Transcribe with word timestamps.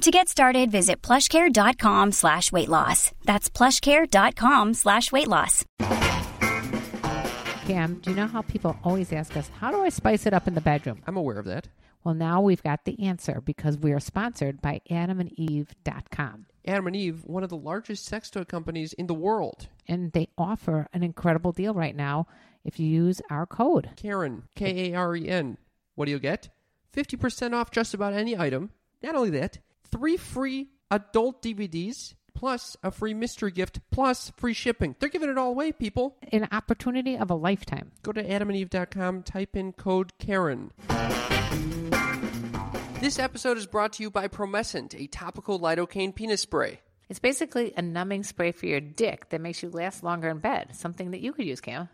To 0.00 0.10
get 0.10 0.28
started, 0.28 0.70
visit 0.70 1.00
plushcare.com 1.02 2.12
slash 2.12 2.52
weight 2.52 2.68
loss. 2.68 3.12
That's 3.24 3.48
plushcare.com 3.48 4.74
slash 4.74 5.10
weight 5.12 5.28
loss. 5.28 5.64
Cam, 7.66 8.00
do 8.02 8.10
you 8.10 8.16
know 8.16 8.26
how 8.26 8.42
people 8.42 8.76
always 8.84 9.12
ask 9.12 9.36
us, 9.36 9.48
how 9.60 9.70
do 9.70 9.82
I 9.82 9.88
spice 9.88 10.26
it 10.26 10.34
up 10.34 10.46
in 10.46 10.54
the 10.54 10.60
bedroom? 10.60 11.00
I'm 11.06 11.16
aware 11.16 11.38
of 11.38 11.46
that. 11.46 11.68
Well, 12.02 12.14
now 12.14 12.42
we've 12.42 12.62
got 12.62 12.84
the 12.84 13.02
answer 13.02 13.40
because 13.40 13.78
we 13.78 13.92
are 13.92 14.00
sponsored 14.00 14.60
by 14.60 14.82
adamandeve.com. 14.90 16.46
Adam 16.66 16.86
and 16.86 16.96
Eve, 16.96 17.22
one 17.24 17.42
of 17.42 17.48
the 17.48 17.56
largest 17.56 18.04
sex 18.04 18.28
toy 18.28 18.44
companies 18.44 18.92
in 18.92 19.06
the 19.06 19.14
world. 19.14 19.68
And 19.88 20.12
they 20.12 20.28
offer 20.36 20.86
an 20.92 21.02
incredible 21.02 21.52
deal 21.52 21.72
right 21.72 21.96
now 21.96 22.26
if 22.62 22.78
you 22.78 22.86
use 22.86 23.22
our 23.30 23.46
code. 23.46 23.90
Karen, 23.96 24.42
K 24.54 24.92
A 24.92 24.96
R 24.98 25.16
E 25.16 25.28
N. 25.28 25.56
What 25.94 26.04
do 26.06 26.10
you 26.10 26.18
get? 26.18 26.50
50% 26.94 27.54
off 27.54 27.70
just 27.70 27.94
about 27.94 28.12
any 28.12 28.36
item. 28.36 28.70
Not 29.02 29.14
only 29.14 29.30
that, 29.30 29.58
three 29.94 30.16
free 30.16 30.70
adult 30.90 31.40
DVDs, 31.40 32.14
plus 32.34 32.76
a 32.82 32.90
free 32.90 33.14
mystery 33.14 33.52
gift, 33.52 33.78
plus 33.92 34.32
free 34.36 34.52
shipping. 34.52 34.96
They're 34.98 35.08
giving 35.08 35.30
it 35.30 35.38
all 35.38 35.50
away, 35.50 35.70
people. 35.70 36.16
An 36.32 36.48
opportunity 36.50 37.16
of 37.16 37.30
a 37.30 37.36
lifetime. 37.36 37.92
Go 38.02 38.10
to 38.10 38.22
adamandeve.com, 38.22 39.22
type 39.22 39.54
in 39.54 39.72
code 39.72 40.12
Karen. 40.18 40.72
This 43.00 43.20
episode 43.20 43.56
is 43.56 43.66
brought 43.66 43.92
to 43.94 44.02
you 44.02 44.10
by 44.10 44.26
Promescent, 44.26 45.00
a 45.00 45.06
topical 45.06 45.60
lidocaine 45.60 46.12
penis 46.12 46.40
spray. 46.40 46.80
It's 47.08 47.20
basically 47.20 47.72
a 47.76 47.82
numbing 47.82 48.24
spray 48.24 48.50
for 48.50 48.66
your 48.66 48.80
dick 48.80 49.28
that 49.28 49.40
makes 49.40 49.62
you 49.62 49.70
last 49.70 50.02
longer 50.02 50.28
in 50.28 50.38
bed. 50.38 50.74
Something 50.74 51.12
that 51.12 51.20
you 51.20 51.32
could 51.32 51.46
use, 51.46 51.60
Cam. 51.60 51.88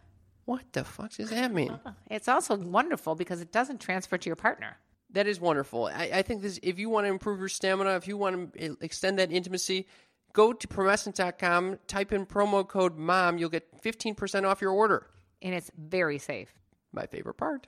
What 0.47 0.63
the 0.73 0.85
fuck 0.85 1.13
does 1.13 1.29
that 1.31 1.53
mean? 1.53 1.79
It's 2.11 2.29
also 2.29 2.57
wonderful 2.57 3.15
because 3.15 3.43
it 3.43 3.53
doesn't 3.53 3.81
transfer 3.81 4.17
to 4.17 4.29
your 4.29 4.37
partner. 4.37 4.79
That 5.13 5.27
is 5.27 5.41
wonderful. 5.41 5.87
I, 5.87 6.11
I 6.15 6.23
think 6.23 6.43
this. 6.43 6.61
If 6.63 6.79
you 6.79 6.89
want 6.89 7.07
to 7.07 7.11
improve 7.11 7.41
your 7.41 7.49
stamina, 7.49 7.97
if 7.97 8.07
you 8.07 8.17
want 8.17 8.55
to 8.55 8.77
extend 8.81 9.19
that 9.19 9.33
intimacy, 9.33 9.87
go 10.33 10.53
to 10.53 10.69
promescent.com, 10.69 11.79
type 11.87 12.13
in 12.13 12.27
promo 12.27 12.67
code 12.67 12.97
MOM. 12.97 13.39
You'll 13.39 13.51
get 13.51 13.83
15% 13.83 14.45
off 14.45 14.61
your 14.61 14.73
order. 14.73 15.07
And 15.43 15.55
it's 15.55 15.71
very 15.77 16.19
safe. 16.19 16.53
My 16.93 17.07
favorite 17.07 17.35
part. 17.35 17.67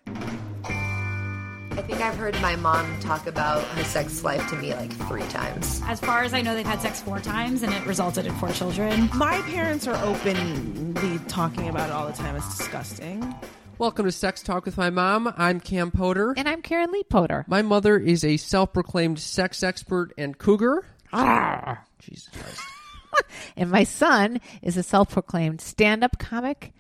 I 1.73 1.81
think 1.81 2.03
I've 2.03 2.17
heard 2.17 2.39
my 2.43 2.55
mom 2.57 3.01
talk 3.01 3.27
about 3.27 3.65
her 3.65 3.85
sex 3.85 4.23
life 4.23 4.47
to 4.51 4.57
me 4.57 4.75
like 4.75 4.93
three 5.09 5.27
times. 5.29 5.81
As 5.87 6.01
far 6.01 6.23
as 6.23 6.35
I 6.35 6.43
know, 6.43 6.55
they've 6.55 6.67
had 6.67 6.83
sex 6.83 7.01
four 7.01 7.19
times 7.19 7.63
and 7.63 7.73
it 7.73 7.87
resulted 7.87 8.27
in 8.27 8.35
four 8.35 8.51
children. 8.51 9.09
My 9.15 9.41
parents 9.43 9.87
are 9.87 9.97
openly 10.05 11.19
talking 11.29 11.69
about 11.69 11.89
it 11.89 11.93
all 11.93 12.07
the 12.07 12.13
time. 12.13 12.37
It's 12.37 12.59
disgusting. 12.59 13.35
Welcome 13.83 14.05
to 14.05 14.13
Sex 14.13 14.45
Talk 14.45 14.65
with 14.65 14.77
my 14.79 14.91
mom. 14.91 15.35
I'm 15.37 15.59
Cam 15.59 15.91
Potter. 15.91 16.35
And 16.37 16.49
I'm 16.49 16.63
Karen 16.63 16.93
Lee 16.93 17.03
Potter. 17.03 17.45
My 17.49 17.63
mother 17.63 17.99
is 17.99 18.23
a 18.23 18.37
self 18.37 18.73
proclaimed 18.73 19.19
sex 19.19 19.65
expert 19.65 20.13
and 20.17 20.39
cougar. 20.39 20.87
Ah. 21.13 21.83
Jesus 21.99 22.29
Christ. 22.29 22.61
and 23.57 23.73
my 23.73 23.83
son 23.83 24.41
is 24.63 24.77
a 24.77 24.85
self 24.85 25.11
proclaimed 25.11 25.61
stand 25.61 26.05
up 26.05 26.17
comic, 26.17 26.73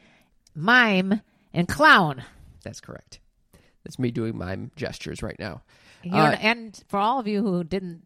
mime, 0.54 1.22
and 1.52 1.66
clown. 1.66 2.22
That's 2.62 2.80
correct. 2.80 3.19
That's 3.82 3.98
me 3.98 4.12
doing 4.12 4.38
mime 4.38 4.70
gestures 4.76 5.24
right 5.24 5.40
now. 5.40 5.62
Uh, 6.08 6.36
and 6.40 6.80
for 6.86 7.00
all 7.00 7.19
of 7.19 7.26
you 7.26 7.42
who 7.42 7.64
didn't 7.64 8.02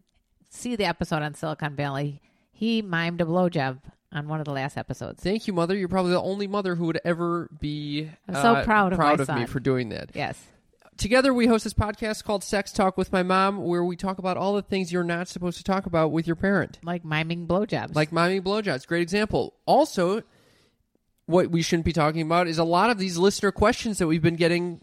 see 0.48 0.74
the 0.74 0.86
episode 0.86 1.20
on 1.20 1.34
Silicon 1.34 1.76
Valley, 1.76 2.22
he 2.50 2.82
mimed 2.82 3.20
a 3.20 3.26
blowjob 3.26 3.80
on 4.12 4.28
one 4.28 4.40
of 4.40 4.44
the 4.44 4.52
last 4.52 4.76
episodes. 4.76 5.22
Thank 5.22 5.46
you, 5.46 5.52
mother. 5.52 5.76
You're 5.76 5.88
probably 5.88 6.12
the 6.12 6.20
only 6.22 6.46
mother 6.46 6.74
who 6.74 6.86
would 6.86 7.00
ever 7.04 7.48
be 7.60 8.10
I'm 8.28 8.34
so 8.34 8.54
uh, 8.56 8.64
proud 8.64 8.92
of 8.92 8.98
proud 8.98 9.18
my 9.18 9.22
of 9.34 9.40
me 9.40 9.46
for 9.46 9.60
doing 9.60 9.88
that. 9.90 10.10
Yes. 10.14 10.38
Together, 10.96 11.34
we 11.34 11.46
host 11.46 11.64
this 11.64 11.74
podcast 11.74 12.24
called 12.24 12.42
Sex 12.42 12.72
Talk 12.72 12.96
with 12.96 13.12
My 13.12 13.22
Mom, 13.22 13.62
where 13.64 13.84
we 13.84 13.96
talk 13.96 14.16
about 14.18 14.38
all 14.38 14.54
the 14.54 14.62
things 14.62 14.90
you're 14.90 15.04
not 15.04 15.28
supposed 15.28 15.58
to 15.58 15.64
talk 15.64 15.84
about 15.84 16.10
with 16.10 16.26
your 16.26 16.36
parent, 16.36 16.78
Like 16.82 17.04
miming 17.04 17.46
blowjobs. 17.46 17.94
like 17.94 18.12
miming 18.12 18.42
blowjobs. 18.42 18.86
Great 18.86 19.02
example. 19.02 19.52
Also, 19.66 20.22
what 21.26 21.50
we 21.50 21.60
shouldn't 21.60 21.84
be 21.84 21.92
talking 21.92 22.22
about 22.22 22.46
is 22.46 22.56
a 22.56 22.64
lot 22.64 22.88
of 22.88 22.96
these 22.98 23.18
listener 23.18 23.52
questions 23.52 23.98
that 23.98 24.06
we've 24.06 24.22
been 24.22 24.36
getting 24.36 24.80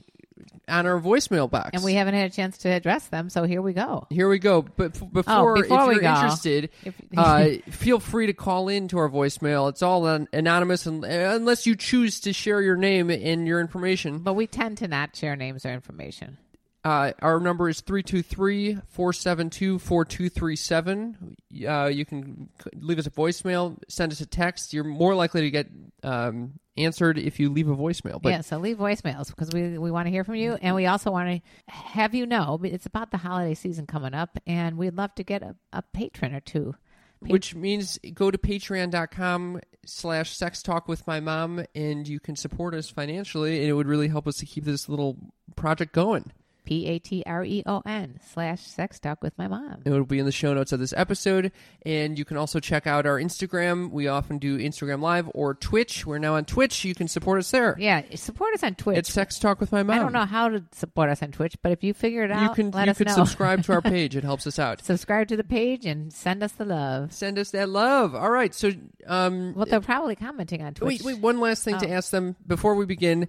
on 0.67 0.85
our 0.85 0.99
voicemail 0.99 1.49
box. 1.49 1.71
and 1.73 1.83
we 1.83 1.93
haven't 1.93 2.13
had 2.13 2.25
a 2.31 2.33
chance 2.33 2.57
to 2.59 2.69
address 2.69 3.07
them, 3.07 3.29
so 3.29 3.43
here 3.43 3.61
we 3.61 3.73
go. 3.73 4.07
Here 4.09 4.29
we 4.29 4.39
go. 4.39 4.61
But 4.61 4.95
f- 4.95 5.11
before, 5.11 5.57
Oh, 5.57 5.61
before 5.61 5.81
if 5.81 5.87
we 5.87 5.93
you're 5.95 6.01
go, 6.03 6.13
interested, 6.13 6.69
if- 6.85 6.95
uh, 7.17 7.49
feel 7.69 7.99
free 7.99 8.27
to 8.27 8.33
call 8.33 8.69
in 8.69 8.87
to 8.89 8.97
our 8.97 9.09
voicemail. 9.09 9.69
It's 9.69 9.81
all 9.81 10.05
an- 10.07 10.27
anonymous, 10.31 10.85
and, 10.85 11.03
unless 11.03 11.65
you 11.65 11.75
choose 11.75 12.19
to 12.21 12.33
share 12.33 12.61
your 12.61 12.75
name 12.77 13.09
and 13.09 13.45
your 13.47 13.59
information. 13.59 14.19
But 14.19 14.33
we 14.33 14.47
tend 14.47 14.77
to 14.79 14.87
not 14.87 15.15
share 15.15 15.35
names 15.35 15.65
or 15.65 15.73
information. 15.73 16.37
Uh, 16.83 17.13
our 17.21 17.39
number 17.39 17.69
is 17.69 17.79
323 17.81 18.73
472 18.87 19.79
4237. 19.79 21.35
Uh, 21.67 21.85
You 21.85 22.05
can 22.05 22.49
leave 22.75 22.99
us 22.99 23.07
a 23.07 23.11
voicemail, 23.11 23.77
send 23.87 24.11
us 24.11 24.19
a 24.19 24.25
text. 24.25 24.73
You're 24.73 24.83
more 24.83 25.15
likely 25.15 25.41
to 25.41 25.51
get 25.51 25.67
um, 26.03 26.59
answered 26.75 27.17
if 27.17 27.39
you 27.39 27.49
leave 27.49 27.69
a 27.69 27.75
voicemail. 27.75 28.21
But 28.21 28.29
yeah, 28.29 28.41
so 28.41 28.57
leave 28.57 28.77
voicemails 28.77 29.27
because 29.29 29.51
we, 29.51 29.77
we 29.77 29.91
want 29.91 30.07
to 30.07 30.11
hear 30.11 30.25
from 30.25 30.35
you. 30.35 30.57
And 30.61 30.75
we 30.75 30.85
also 30.85 31.09
want 31.09 31.29
to 31.29 31.71
have 31.73 32.13
you 32.13 32.25
know 32.25 32.59
it's 32.63 32.85
about 32.85 33.11
the 33.11 33.17
holiday 33.17 33.53
season 33.53 33.87
coming 33.87 34.13
up, 34.13 34.37
and 34.45 34.77
we'd 34.77 34.95
love 34.95 35.15
to 35.15 35.23
get 35.23 35.41
a, 35.41 35.55
a 35.71 35.81
patron 35.93 36.33
or 36.35 36.41
two. 36.41 36.75
which 37.21 37.55
means 37.55 37.97
go 38.13 38.29
to 38.29 38.37
patreon.com 38.37 39.61
slash 39.85 40.35
sex 40.35 40.61
talk 40.61 40.89
with 40.89 41.07
my 41.07 41.21
mom 41.21 41.63
and 41.75 42.07
you 42.09 42.19
can 42.19 42.35
support 42.35 42.73
us 42.73 42.89
financially 42.89 43.59
and 43.59 43.67
it 43.69 43.73
would 43.73 43.87
really 43.87 44.09
help 44.09 44.27
us 44.27 44.35
to 44.37 44.45
keep 44.45 44.65
this 44.65 44.89
little 44.89 45.17
project 45.55 45.93
going 45.93 46.31
P 46.63 46.87
A 46.87 46.99
T 46.99 47.23
R 47.25 47.43
E 47.43 47.63
O 47.65 47.81
N 47.85 48.19
slash 48.33 48.61
sex 48.61 48.99
talk 48.99 49.21
with 49.21 49.37
my 49.37 49.47
mom. 49.47 49.81
it 49.85 49.89
will 49.89 50.05
be 50.05 50.19
in 50.19 50.25
the 50.25 50.31
show 50.31 50.53
notes 50.53 50.71
of 50.71 50.79
this 50.79 50.93
episode 50.97 51.51
and 51.85 52.17
you 52.17 52.25
can 52.25 52.37
also 52.37 52.59
check 52.59 52.87
out 52.87 53.05
our 53.05 53.19
instagram 53.19 53.91
we 53.91 54.07
often 54.07 54.37
do 54.37 54.57
instagram 54.57 55.01
live 55.01 55.29
or 55.33 55.53
twitch 55.53 56.05
we're 56.05 56.17
now 56.17 56.35
on 56.35 56.45
twitch 56.45 56.83
you 56.85 56.95
can 56.95 57.07
support 57.07 57.39
us 57.39 57.51
there 57.51 57.75
Yeah, 57.79 58.01
support 58.15 58.53
us 58.53 58.63
on 58.63 58.75
Twitch. 58.75 58.97
it's 58.97 59.11
sex 59.13 59.39
talk 59.39 59.59
with 59.59 59.71
my 59.71 59.83
mom 59.83 59.95
I 59.97 59.99
don't 59.99 60.13
know 60.13 60.25
how 60.25 60.49
to 60.49 60.63
support 60.71 61.09
us 61.09 61.21
on 61.21 61.31
Twitch, 61.31 61.55
but 61.61 61.71
if 61.71 61.83
you 61.83 61.93
figure 61.93 62.23
it 62.23 62.31
out, 62.31 62.43
you 62.43 62.49
can 62.55 62.71
let 62.71 62.85
you 62.85 62.91
us 62.91 62.97
can 62.97 63.07
know. 63.07 63.13
subscribe 63.15 63.63
to 63.63 63.73
our 63.73 63.81
page 63.93 64.15
it 64.15 64.23
helps 64.23 64.47
us 64.47 64.57
out 64.59 64.83
subscribe 64.83 65.27
to 65.29 65.35
the 65.37 65.43
page 65.43 65.85
and 65.85 66.11
send 66.13 66.41
us 66.43 66.51
the 66.53 66.65
love. 66.65 67.11
send 67.13 67.37
us 67.37 67.51
that 67.51 67.69
love 67.69 68.15
all 68.15 68.29
right 68.31 68.53
so 68.55 68.71
um 69.07 69.53
Well, 69.55 69.65
they're 69.65 69.81
probably 69.81 70.15
commenting 70.15 70.61
on 70.61 70.73
Twitch. 70.73 71.01
Wait, 71.01 71.15
wait, 71.15 71.21
one 71.21 71.39
last 71.39 71.63
thing 71.63 71.77
to 71.79 71.87
Oh. 71.89 71.93
ask 71.93 72.11
them 72.11 72.35
before 72.47 72.75
we 72.75 72.85
begin. 72.85 73.27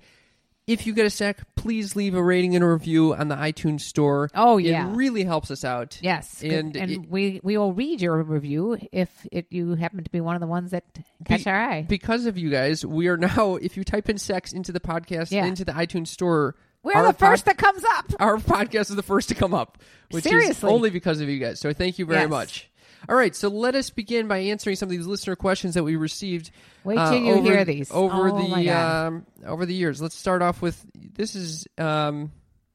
If 0.67 0.87
you 0.87 0.95
get 0.95 1.05
a 1.05 1.11
sec, 1.11 1.41
please 1.57 1.95
leave 1.95 2.15
a 2.15 2.23
rating 2.23 2.55
and 2.55 2.65
a 2.65 2.67
review 2.69 3.15
on 3.15 3.29
the 3.29 3.35
iTunes 3.37 3.83
store. 3.83 4.31
Oh, 4.35 4.57
yeah. 4.57 4.89
It 4.89 4.97
really 4.97 5.23
helps 5.25 5.51
us 5.51 5.63
out. 5.65 5.99
Yes. 6.01 6.43
And, 6.43 6.75
and 6.75 6.91
it- 6.91 7.11
we 7.11 7.39
we 7.43 7.59
will 7.59 7.75
read 7.75 8.01
your 8.01 8.23
review 8.23 8.79
if 8.91 9.11
it, 9.31 9.47
you 9.51 9.75
happen 9.75 10.03
to 10.03 10.11
be 10.11 10.21
one 10.23 10.37
of 10.37 10.41
the 10.41 10.47
ones 10.47 10.71
that 10.71 10.85
catch 11.27 11.45
be- 11.45 11.51
our 11.51 11.61
eye. 11.71 11.83
because 11.83 12.25
of 12.25 12.39
you 12.39 12.49
guys, 12.49 12.85
we 12.85 13.09
are 13.09 13.19
now, 13.19 13.57
if 13.63 13.77
you 13.77 13.85
type 13.85 14.09
in 14.09 14.17
sex 14.17 14.53
into 14.55 14.73
the 14.73 14.81
podcast, 14.81 15.31
Yeah. 15.31 15.45
into 15.45 15.67
the 15.67 15.73
iTunes 15.73 16.09
store, 16.09 16.55
We're 16.83 16.95
our 16.95 17.09
the 17.09 17.19
first 17.19 17.45
pod- 17.45 17.57
that 17.57 17.63
comes 17.63 17.85
up. 17.99 18.15
our 18.19 18.37
podcast 18.39 18.89
is 18.91 18.97
the 18.97 19.03
first 19.03 19.29
to 19.29 19.35
come 19.35 19.53
up, 19.53 19.77
which 20.13 20.25
is 20.27 20.65
only 20.65 20.89
because 20.89 21.21
of 21.21 21.29
you 21.29 21.39
guys. 21.41 21.61
So 21.61 21.75
thank 21.75 21.99
you 21.99 22.07
very 22.07 22.23
Yes. 22.23 22.31
much. 22.31 22.71
All 23.09 23.17
right, 23.17 23.35
so 23.35 23.49
let 23.49 23.75
us 23.75 23.91
begin 23.91 24.29
by 24.29 24.39
answering 24.39 24.77
some 24.77 24.87
of 24.87 24.91
these 24.91 25.07
listener 25.07 25.37
questions 25.37 25.75
that 25.75 25.85
we 25.85 25.97
received. 25.97 26.51
Wait 26.85 26.99
uh, 26.99 27.11
till 27.11 27.21
you 27.21 27.33
over, 27.35 27.43
hear 27.51 27.65
these. 27.65 27.91
over 27.91 28.29
Oh, 28.29 28.49
the 28.49 28.71
um, 28.71 29.27
over 29.45 29.67
the 29.67 29.75
years. 29.75 30.01
Let's 30.01 30.17
start 30.17 30.43
off 30.43 30.63
with 30.63 30.85
this 30.95 31.35
is 31.35 31.67
um, 31.79 32.33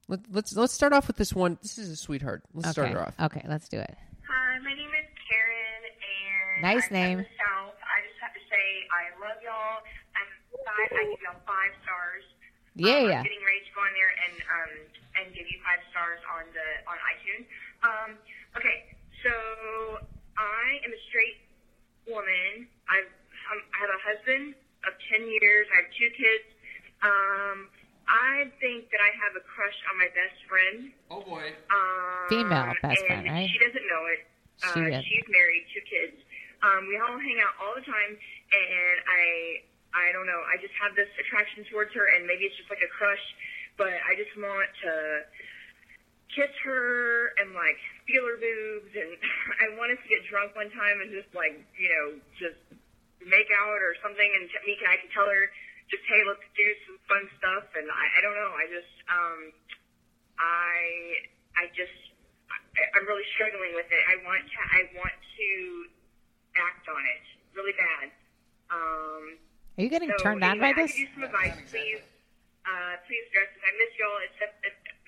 let, 0.08 0.20
let's 0.32 0.56
let's 0.56 0.74
start 0.74 0.94
off 0.94 1.08
with 1.08 1.18
this 1.18 1.34
one. 1.34 1.58
This 1.62 1.78
is 1.78 1.90
a 1.90 1.96
sweetheart. 1.96 2.44
Let's 2.54 2.70
start 2.72 2.90
okay. 2.90 2.94
her 2.94 3.08
off. 3.08 3.14
Okay, 3.20 3.46
let's 3.48 3.70
do 3.70 3.80
it. 3.80 3.96
Hi, 4.28 4.60
my 4.60 4.74
name 4.74 4.90
is 4.90 5.10
Karen, 5.30 5.82
and 5.86 6.62
Nice 6.62 6.88
I'm 6.90 6.94
name. 6.94 7.18
South. 7.38 7.78
I 7.82 7.98
just 8.06 8.20
have 8.22 8.34
to 8.34 8.44
say 8.50 8.66
I 8.94 9.14
love 9.22 9.38
y'all. 9.42 9.82
I'm 10.14 10.30
five. 10.66 10.90
I 10.94 11.04
give 11.10 11.22
y'all 11.26 11.42
five 11.46 11.74
stars. 11.82 12.26
Yeah, 12.76 13.02
um, 13.02 13.10
yeah. 13.10 13.18
I'm 13.22 13.26
getting 13.26 13.42
ready 13.46 13.62
to 13.66 13.72
go 13.74 13.82
in 13.86 13.94
there 13.98 14.14
and 14.14 14.36
um, 14.46 14.72
and 15.18 15.26
give 15.34 15.46
you 15.50 15.58
five 15.66 15.82
stars 15.90 16.22
on 16.38 16.46
the 16.54 16.68
on 16.86 16.98
iTunes. 17.02 17.46
Um, 17.82 18.10
okay, 18.58 18.94
so 19.26 19.32
I 20.40 20.80
am 20.88 20.92
a 20.96 21.02
straight 21.12 21.38
woman. 22.08 22.66
I've 22.88 23.12
um, 23.52 23.60
I 23.76 23.78
have 23.84 23.92
a 23.92 24.02
husband 24.08 24.56
of 24.88 24.94
ten 25.12 25.28
years. 25.28 25.68
I 25.76 25.84
have 25.84 25.92
two 25.92 26.12
kids. 26.16 26.48
Um, 27.04 27.58
I 28.08 28.48
think 28.64 28.90
that 28.90 29.02
I 29.04 29.12
have 29.20 29.36
a 29.38 29.44
crush 29.46 29.76
on 29.92 30.00
my 30.00 30.10
best 30.16 30.38
friend. 30.48 30.96
Oh 31.12 31.22
boy. 31.22 31.52
Um, 31.70 32.26
Female 32.32 32.72
best 32.82 33.04
and 33.04 33.06
friend, 33.06 33.24
right? 33.28 33.50
She 33.52 33.60
doesn't 33.60 33.86
know 33.86 34.04
it. 34.16 34.22
Uh, 34.64 34.74
She 34.74 34.82
is. 34.90 35.04
she's 35.06 35.28
married, 35.30 35.64
two 35.76 35.84
kids. 35.86 36.18
Um, 36.64 36.88
we 36.92 37.00
all 37.00 37.16
hang 37.16 37.40
out 37.40 37.56
all 37.64 37.72
the 37.72 37.86
time, 37.88 38.12
and 38.20 38.98
I, 39.08 39.24
I 39.96 40.06
don't 40.12 40.28
know. 40.28 40.42
I 40.44 40.60
just 40.60 40.76
have 40.76 40.92
this 40.92 41.08
attraction 41.16 41.64
towards 41.72 41.96
her, 41.96 42.04
and 42.20 42.28
maybe 42.28 42.44
it's 42.44 42.58
just 42.60 42.68
like 42.68 42.84
a 42.84 42.92
crush, 42.92 43.24
but 43.80 43.96
I 43.96 44.12
just 44.20 44.36
want 44.36 44.68
to 44.84 44.94
kiss 46.34 46.52
her 46.66 47.34
and 47.42 47.54
like 47.58 47.80
feel 48.06 48.26
her 48.26 48.38
boobs, 48.38 48.94
and 48.94 49.12
I 49.64 49.66
want 49.78 49.94
us 49.94 50.02
to 50.02 50.10
get 50.10 50.22
drunk 50.30 50.54
one 50.56 50.70
time 50.74 51.02
and 51.02 51.10
just 51.14 51.30
like 51.34 51.58
you 51.78 51.90
know 51.90 52.06
just 52.38 52.60
make 53.26 53.50
out 53.54 53.80
or 53.82 53.94
something, 54.02 54.30
and 54.40 54.48
me 54.66 54.78
I 54.88 54.98
can 55.02 55.10
tell 55.12 55.28
her 55.28 55.44
just 55.90 56.06
hey 56.06 56.22
let's 56.26 56.46
do 56.54 56.68
some 56.86 56.98
fun 57.10 57.24
stuff, 57.42 57.66
and 57.76 57.90
I, 57.90 58.06
I 58.18 58.20
don't 58.22 58.38
know. 58.38 58.52
I 58.54 58.66
just 58.70 58.94
um, 59.10 59.40
I 60.38 60.78
I 61.58 61.64
just 61.74 61.98
I, 62.50 62.82
I'm 62.98 63.06
really 63.10 63.26
struggling 63.36 63.74
with 63.74 63.90
it. 63.90 64.02
I 64.06 64.22
want 64.24 64.46
to 64.46 64.60
I 64.70 64.82
want 64.98 65.18
to 65.18 65.50
act 66.58 66.86
on 66.90 67.04
it 67.04 67.24
really 67.58 67.74
bad. 67.76 68.08
Um, 68.70 69.24
Are 69.78 69.84
you 69.84 69.90
getting 69.90 70.14
so 70.18 70.24
turned 70.24 70.44
on 70.46 70.62
anyway, 70.62 70.74
by 70.74 70.82
I 70.82 70.86
this? 70.86 70.94
could 70.94 71.02
use 71.02 71.14
some 71.18 71.26
advice, 71.26 71.58
please. 71.70 72.02
Uh, 72.70 72.94
please 73.10 73.26
address 73.34 73.50
it. 73.50 73.62
I 73.66 73.72
miss 73.82 73.92
y'all. 73.98 74.20
Except 74.30 74.59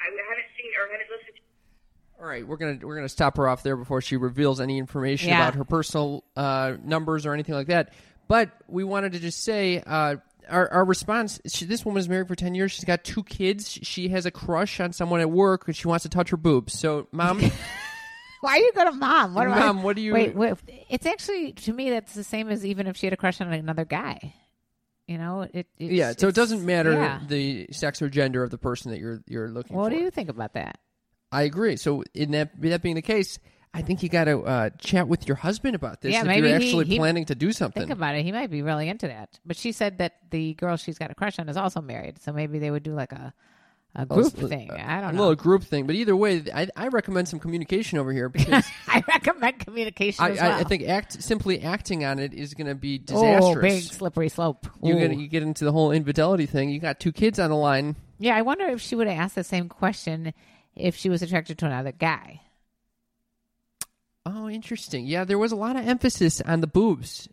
I 0.01 0.06
haven't 0.30 0.51
seen 0.57 0.71
or 0.77 0.92
haven't 0.92 1.07
listened. 1.09 1.36
to 1.38 2.21
All 2.21 2.27
right, 2.27 2.48
we're 2.48 2.57
gonna 2.57 2.80
we're 2.86 2.95
gonna 2.95 3.09
stop 3.09 3.38
her 3.38 3.48
off 3.48 3.63
there 3.63 3.77
before 3.77 4.01
she 4.01 4.18
reveals 4.18 4.59
any 4.62 4.77
information 4.77 5.30
Yeah. 5.30 5.42
about 5.42 5.56
her 5.56 5.63
personal 5.63 6.24
uh, 6.36 6.74
numbers 6.83 7.25
or 7.25 7.33
anything 7.33 7.56
like 7.56 7.68
that. 7.68 7.94
But 8.27 8.51
we 8.68 8.83
wanted 8.83 9.12
to 9.13 9.19
just 9.19 9.44
say 9.44 9.81
uh, 9.86 10.15
our 10.50 10.71
our 10.71 10.86
response. 10.86 11.39
She, 11.48 11.65
this 11.65 11.86
woman 11.86 12.00
is 12.00 12.07
married 12.09 12.27
for 12.27 12.36
ten 12.36 12.56
years. 12.56 12.71
She's 12.71 12.86
got 12.86 13.03
two 13.03 13.24
kids. 13.24 13.69
She 13.81 14.09
has 14.09 14.25
a 14.25 14.31
crush 14.31 14.80
on 14.80 14.94
someone 14.94 15.19
at 15.19 15.30
work, 15.30 15.68
and 15.68 15.75
she 15.75 15.88
wants 15.88 16.04
to 16.04 16.09
touch 16.09 16.30
her 16.30 16.38
boobs. 16.38 16.77
So, 16.80 17.07
mom, 17.12 17.39
Why 18.42 18.54
are 18.54 18.57
you 18.57 18.71
going 18.74 18.88
to 18.88 18.94
mom? 18.94 19.36
What 19.36 19.44
do 19.45 19.51
I- 19.51 19.59
Mom, 19.59 19.83
what 19.83 19.95
do 19.95 20.01
you- 20.01 20.13
Wait, 20.13 20.36
wait, 20.36 20.56
it's 20.89 21.06
actually 21.06 21.51
to 21.54 21.74
me 21.74 21.92
that's 21.92 22.15
the 22.15 22.24
same 22.24 22.50
as 22.50 22.65
even 22.65 22.88
if 22.88 22.97
she 22.97 23.06
had 23.06 23.13
a 23.13 23.18
crush 23.18 23.39
on 23.39 23.51
another 23.54 23.86
guy. 23.86 24.33
You 25.12 25.18
know, 25.18 25.42
it. 25.42 25.68
It's, 25.78 25.92
yeah. 25.92 26.13
So 26.18 26.28
it 26.30 26.36
doesn't 26.36 26.66
matter 26.66 26.94
Yeah. 26.94 27.19
the 27.28 27.68
sex 27.72 28.02
or 28.02 28.10
gender 28.10 28.44
of 28.44 28.50
the 28.50 28.58
person 28.58 28.92
that 28.92 29.00
you're 29.00 29.22
you're 29.28 29.50
looking 29.50 29.75
What 29.75 29.90
for. 29.90 29.90
What 29.92 29.98
do 29.98 30.04
you 30.04 30.10
think 30.12 30.30
about 30.30 30.54
that? 30.54 30.80
I 31.31 31.44
agree. 31.44 31.75
So 31.78 32.04
in 32.13 32.31
that 32.31 32.52
that 32.62 32.81
being 32.81 32.96
the 32.96 33.02
case, 33.02 33.40
I 33.74 33.81
think 33.81 34.04
you 34.04 34.10
got 34.10 34.25
to 34.25 34.42
uh, 34.42 34.69
chat 34.80 35.08
with 35.08 35.28
your 35.28 35.36
husband 35.38 35.75
about 35.75 36.02
this 36.02 36.12
Yeah, 36.13 36.22
if 36.22 36.28
maybe 36.28 36.50
you're 36.50 36.60
he- 36.60 36.66
actually 36.68 36.86
he- 36.86 36.98
planning 36.98 37.25
to 37.25 37.36
do 37.36 37.52
something. 37.52 37.81
Think 37.81 37.92
about 37.92 38.16
it. 38.16 38.24
He 38.24 38.31
might 38.31 38.50
be 38.52 38.62
really 38.62 38.90
into 38.90 39.08
that. 39.08 39.40
But 39.46 39.58
she 39.58 39.72
said 39.72 39.98
that 40.00 40.13
the 40.30 40.54
girl 40.56 40.75
she's 40.78 40.98
got 40.98 41.12
a 41.12 41.16
crush 41.16 41.40
on 41.40 41.48
is 41.50 41.57
also 41.57 41.81
married, 41.81 42.22
so 42.22 42.31
maybe 42.34 42.60
they 42.60 42.72
would 42.72 42.84
do 42.84 42.94
like 42.94 43.12
a 43.12 43.34
a 43.96 44.06
Oh, 44.10 44.16
group 44.16 44.34
thing. 44.34 44.72
I 44.72 45.02
don't 45.02 45.16
know. 45.16 45.20
A 45.20 45.22
little 45.22 45.36
group 45.36 45.64
thing, 45.64 45.86
but 45.86 45.96
either 45.96 46.16
way, 46.16 46.44
I, 46.54 46.68
I 46.76 46.88
recommend 46.88 47.28
some 47.28 47.40
communication 47.40 47.98
over 48.00 48.14
here 48.14 48.30
because 48.30 48.64
I 48.88 49.04
recommend 49.08 49.60
communication 49.60 50.24
I, 50.24 50.30
as 50.32 50.38
well. 50.40 50.52
I 50.60 50.64
think 50.64 50.84
act 50.84 51.22
simply 51.22 51.62
acting 51.62 52.06
on 52.06 52.18
it 52.20 52.34
is 52.34 52.54
going 52.54 52.68
to 52.68 52.76
be 52.76 52.98
disastrous. 53.00 53.44
oh, 53.44 53.54
disastrous. 53.56 53.74
big 53.88 53.94
slippery 53.94 54.30
slope. 54.30 54.68
you 54.82 54.96
Ooh. 54.96 55.00
get 55.00 55.18
you 55.18 55.28
get 55.28 55.44
into 55.44 55.66
the 55.66 55.72
whole 55.72 55.92
infidelity 55.92 56.46
thing. 56.46 56.70
You 56.70 56.80
got 56.80 57.00
two 57.00 57.12
kids 57.12 57.38
on 57.40 57.50
the 57.50 57.56
line. 57.58 57.96
Yeah, 58.20 58.36
I 58.38 58.44
wonder 58.44 58.66
if 58.68 58.82
she 58.82 58.96
would 58.96 59.08
have 59.08 59.20
asked 59.20 59.36
the 59.36 59.44
same 59.44 59.68
question 59.68 60.34
if 60.76 60.96
she 60.96 61.10
was 61.10 61.22
attracted 61.22 61.58
to 61.60 61.66
another 61.66 61.92
guy. 61.92 62.42
Oh, 64.26 64.48
interesting. 64.48 65.06
Yeah, 65.06 65.24
there 65.24 65.40
was 65.40 65.52
a 65.52 65.56
lot 65.56 65.76
of 65.76 65.88
emphasis 65.88 66.40
on 66.42 66.62
the 66.62 66.68
boobs. 66.68 67.28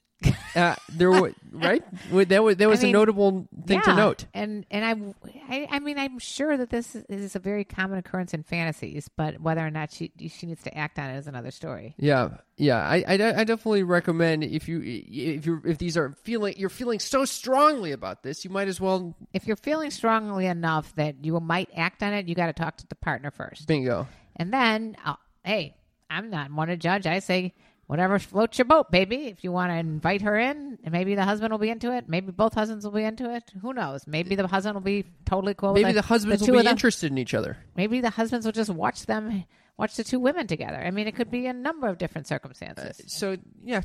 Uh, 0.56 0.74
there 0.88 1.10
were 1.10 1.32
right. 1.52 1.84
That 2.28 2.42
was 2.42 2.56
that 2.56 2.68
was 2.68 2.82
mean, 2.82 2.88
a 2.88 2.92
notable 2.92 3.46
thing 3.66 3.80
to 3.82 3.94
note. 3.94 4.24
And 4.34 4.66
and 4.70 4.84
I, 4.84 5.30
I 5.48 5.68
I 5.70 5.78
mean 5.78 5.98
I'm 5.98 6.18
sure 6.18 6.56
that 6.56 6.70
this 6.70 6.96
is 6.96 7.36
a 7.36 7.38
very 7.38 7.64
common 7.64 7.98
occurrence 7.98 8.34
in 8.34 8.42
fantasies, 8.42 9.08
but 9.14 9.40
whether 9.40 9.64
or 9.64 9.70
not 9.70 9.92
she 9.92 10.10
she 10.28 10.46
needs 10.46 10.62
to 10.64 10.76
act 10.76 10.98
on 10.98 11.10
it 11.10 11.18
is 11.18 11.28
another 11.28 11.52
story. 11.52 11.94
Yeah, 11.98 12.30
yeah. 12.56 12.78
I, 12.78 13.04
I, 13.06 13.12
I 13.12 13.44
definitely 13.44 13.84
recommend 13.84 14.42
if 14.42 14.68
you 14.68 14.80
if 14.82 15.46
you 15.46 15.62
if 15.64 15.78
these 15.78 15.96
are 15.96 16.10
feeling 16.24 16.54
you're 16.56 16.70
feeling 16.70 16.98
so 16.98 17.24
strongly 17.24 17.92
about 17.92 18.24
this, 18.24 18.44
you 18.44 18.50
might 18.50 18.66
as 18.66 18.80
well 18.80 19.14
If 19.32 19.46
you're 19.46 19.56
feeling 19.56 19.92
strongly 19.92 20.46
enough 20.46 20.92
that 20.96 21.24
you 21.24 21.38
might 21.38 21.70
act 21.76 22.02
on 22.02 22.12
it, 22.14 22.26
you 22.26 22.34
got 22.34 22.46
to 22.46 22.52
talk 22.52 22.78
to 22.78 22.86
the 22.88 22.96
partner 22.96 23.30
first, 23.30 23.68
bingo. 23.68 24.08
and 24.34 24.52
then 24.52 24.96
uh, 25.04 25.14
hey, 25.44 25.76
I'm 26.10 26.30
not 26.30 26.50
one 26.50 26.66
to 26.68 26.76
judge. 26.76 27.06
I 27.06 27.20
say 27.20 27.54
whatever 27.88 28.18
floats 28.20 28.56
your 28.58 28.66
boat, 28.66 28.90
baby. 28.92 29.26
If 29.26 29.42
you 29.42 29.50
want 29.50 29.72
to 29.72 29.76
invite 29.76 30.22
her 30.22 30.38
in, 30.38 30.78
and 30.84 30.92
maybe 30.92 31.16
the 31.16 31.24
husband 31.24 31.50
will 31.52 31.58
be 31.58 31.70
into 31.70 31.92
it. 31.92 32.08
Maybe 32.08 32.30
both 32.30 32.54
husbands 32.54 32.84
will 32.84 32.92
be 32.92 33.02
into 33.02 33.34
it. 33.34 33.42
Who 33.60 33.72
knows? 33.74 34.06
Maybe 34.06 34.36
the 34.36 34.46
husband 34.46 34.74
will 34.76 34.82
be 34.82 35.04
totally 35.26 35.54
cool. 35.54 35.72
with 35.72 35.80
it. 35.80 35.86
Maybe 35.86 35.98
it. 35.98 36.02
the 36.02 36.06
husbands 36.06 36.46
two 36.46 36.52
will 36.52 36.60
be 36.60 36.64
them- 36.64 36.72
interested 36.72 37.10
in 37.10 37.18
each 37.18 37.34
other. 37.34 37.56
maybe 37.76 38.00
the 38.00 38.10
husbands 38.10 38.46
will 38.46 38.52
just 38.52 38.70
watch 38.70 39.04
them 39.06 39.44
watch 39.76 39.96
the 39.96 40.02
two 40.04 40.18
women 40.18 40.46
together 40.48 40.76
i 40.76 40.90
mean 40.90 41.06
it 41.06 41.14
could 41.14 41.30
be 41.30 41.46
a 41.46 41.52
number 41.52 41.86
of 41.86 41.98
different 41.98 42.26
circumstances 42.26 43.00
So 43.06 43.36
yeah, 43.62 43.82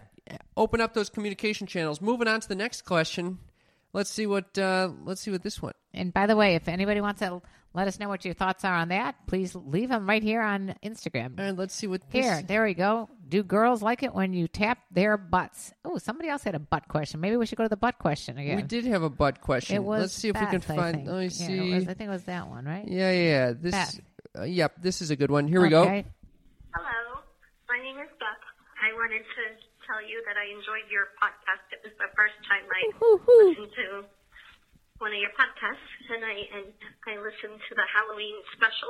open 0.57 0.81
up 0.81 0.93
those 0.95 1.09
communication 1.09 1.67
channels. 1.67 2.01
Moving 2.01 2.27
on 2.27 2.39
to 2.41 2.47
the 2.47 2.55
next 2.55 2.81
question. 2.83 3.37
Let's 3.93 4.09
see 4.09 4.25
what 4.25 4.57
uh, 4.57 4.89
let's 5.05 5.21
see 5.21 5.29
what 5.29 5.43
this 5.43 5.61
one. 5.61 5.73
and 5.93 6.11
by 6.11 6.25
the 6.25 6.35
way 6.35 6.55
if 6.55 6.67
anybody 6.67 6.99
wants 6.99 7.19
to 7.19 7.41
let 7.73 7.87
us 7.87 7.99
know 7.99 8.07
what 8.07 8.23
your 8.25 8.33
thoughts 8.33 8.63
are 8.63 8.73
on 8.75 8.89
that 8.89 9.15
please 9.27 9.55
leave 9.55 9.89
them 9.89 10.07
right 10.07 10.21
here 10.23 10.41
on 10.41 10.75
instagram 10.83 11.33
And 11.39 11.57
let's 11.57 11.73
see 11.73 11.87
what 11.87 12.01
this. 12.11 12.23
here 12.23 12.41
there 12.41 12.63
we 12.63 12.73
go 12.73 13.09
do 13.27 13.41
girls 13.43 13.81
like 13.81 14.03
it 14.03 14.13
when 14.13 14.33
you 14.33 14.47
tap 14.47 14.77
their 14.91 15.17
butts 15.17 15.73
oh 15.83 15.97
somebody 15.97 16.29
else 16.29 16.43
had 16.43 16.55
a 16.55 16.59
butt 16.59 16.87
question 16.87 17.19
maybe 17.19 17.35
we 17.37 17.45
should 17.45 17.57
go 17.57 17.63
to 17.63 17.69
the 17.69 17.77
butt 17.77 17.97
question 17.99 18.37
again 18.37 18.55
We 18.57 18.61
did 18.63 18.85
have 18.85 19.03
a 19.03 19.09
butt 19.09 19.41
question. 19.41 19.75
it 19.75 19.83
was 19.83 20.01
let's 20.01 20.13
see 20.13 20.29
if 20.29 20.35
we 20.39 20.45
can 20.45 20.59
Beth, 20.59 20.71
I 20.71 20.75
find. 20.75 20.95
think. 20.97 21.07
Let 21.07 21.17
me 21.17 21.23
Yeah, 21.23 21.29
see. 21.29 21.57
it 21.71 21.75
was- 21.75 21.87
i 21.87 21.93
think 21.93 22.07
it 22.09 22.13
was 22.13 22.23
that 22.25 22.47
one 22.47 22.65
right 22.65 22.87
yeah, 22.87 23.11
yeah, 23.11 23.23
yeah. 23.23 23.53
This. 23.59 23.99
Uh, 24.37 24.43
yep, 24.43 24.73
this 24.81 25.01
is 25.01 25.11
a 25.11 25.15
good 25.15 25.29
one. 25.29 25.47
Here 25.47 25.61
we 25.61 25.69
go. 25.69 25.83
Hello, 25.85 26.01
my 27.69 27.77
name 27.77 27.97
is 28.01 28.09
Beth. 28.17 28.41
I 28.81 28.89
wanted 28.97 29.21
to 29.21 29.43
tell 29.85 30.01
you 30.01 30.17
that 30.25 30.33
I 30.41 30.49
enjoyed 30.49 30.89
your 30.89 31.13
podcast. 31.21 31.61
It 31.69 31.85
was 31.85 31.93
the 32.01 32.09
first 32.17 32.33
time 32.49 32.65
I 32.65 32.81
listened 33.29 33.69
to 33.77 34.05
one 35.03 35.11
of 35.11 35.19
your 35.19 35.35
podcasts, 35.35 35.91
and 36.15 36.23
I 36.23 36.47
and 36.55 36.67
I 37.03 37.19
listened 37.19 37.59
to 37.59 37.75
the 37.75 37.83
Halloween 37.91 38.39
special. 38.55 38.87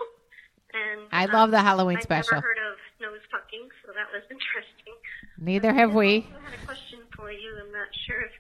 And 0.70 1.10
I 1.10 1.26
um, 1.26 1.34
love 1.34 1.50
the 1.50 1.62
Halloween 1.62 1.98
I've 1.98 2.06
special. 2.06 2.38
never 2.38 2.54
heard 2.54 2.62
of 2.62 2.78
nose 3.02 3.26
fucking, 3.34 3.66
so 3.82 3.90
that 3.98 4.14
was 4.14 4.22
interesting. 4.30 4.94
neither 5.42 5.74
have 5.74 5.98
we 5.98 6.30
I 6.30 6.46
had 6.46 6.54
a 6.54 6.66
question 6.70 7.02
for 7.18 7.34
you. 7.34 7.58
I'm 7.58 7.74
not 7.74 7.90
sure 8.06 8.22
if 8.22 8.36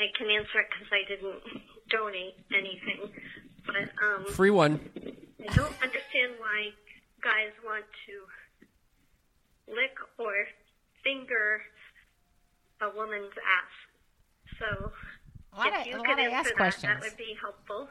I 0.00 0.08
can 0.16 0.32
answer 0.32 0.64
it 0.64 0.68
because 0.72 0.88
I 0.96 1.04
didn't 1.04 1.44
donate 1.92 2.40
anything. 2.56 3.12
But 3.68 3.92
um, 4.00 4.24
Free 4.32 4.50
one. 4.50 4.80
I 4.96 5.52
don't 5.52 5.76
understand 5.84 6.40
why 6.40 6.72
guys 7.20 7.52
want 7.60 7.84
to 8.08 8.14
lick 9.68 9.92
or 10.16 10.48
finger 11.04 11.60
a 12.80 12.88
woman's 12.96 13.36
ass. 13.44 13.74
So 14.56 14.92
A 15.54 15.58
lot 15.58 15.66
if 15.68 15.80
of- 15.80 15.86
you 15.86 15.94
a 15.94 15.98
could 16.00 16.08
lot 16.08 16.18
answer 16.18 16.34
ass 16.36 16.44
that, 16.46 16.56
questions. 16.56 16.82
that 16.82 17.00
would 17.02 17.16
be 17.16 17.36
helpful. 17.40 17.88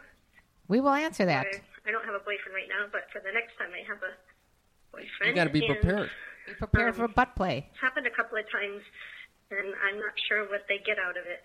we 0.68 0.80
will 0.80 0.90
answer 0.94 1.26
that 1.26 1.46
Or- 1.48 1.62
I 1.86 1.92
don't 1.92 2.06
have 2.06 2.16
a 2.16 2.20
boyfriend 2.20 2.54
right 2.56 2.68
now, 2.70 2.88
but 2.92 3.10
for 3.12 3.20
the 3.20 3.32
next 3.32 3.58
time 3.58 3.70
I 3.74 3.84
have 3.88 4.02
a 4.04 4.14
boyfriend, 4.92 5.28
You 5.30 5.34
got 5.36 5.44
to 5.46 5.50
be 5.50 5.66
and 5.66 5.76
prepared. 5.80 6.10
be 6.48 6.54
prepared 6.54 6.96
for 6.96 7.08
butt 7.08 7.36
play 7.36 7.68
It's 7.72 7.82
happened 7.82 8.08
a 8.08 8.12
couple 8.12 8.38
of 8.38 8.50
times, 8.52 8.82
and 9.52 9.74
I'm 9.86 10.00
not 10.00 10.14
sure 10.28 10.48
what 10.50 10.66
they 10.68 10.80
get 10.80 10.98
out 11.00 11.18
of 11.18 11.26
it. 11.26 11.44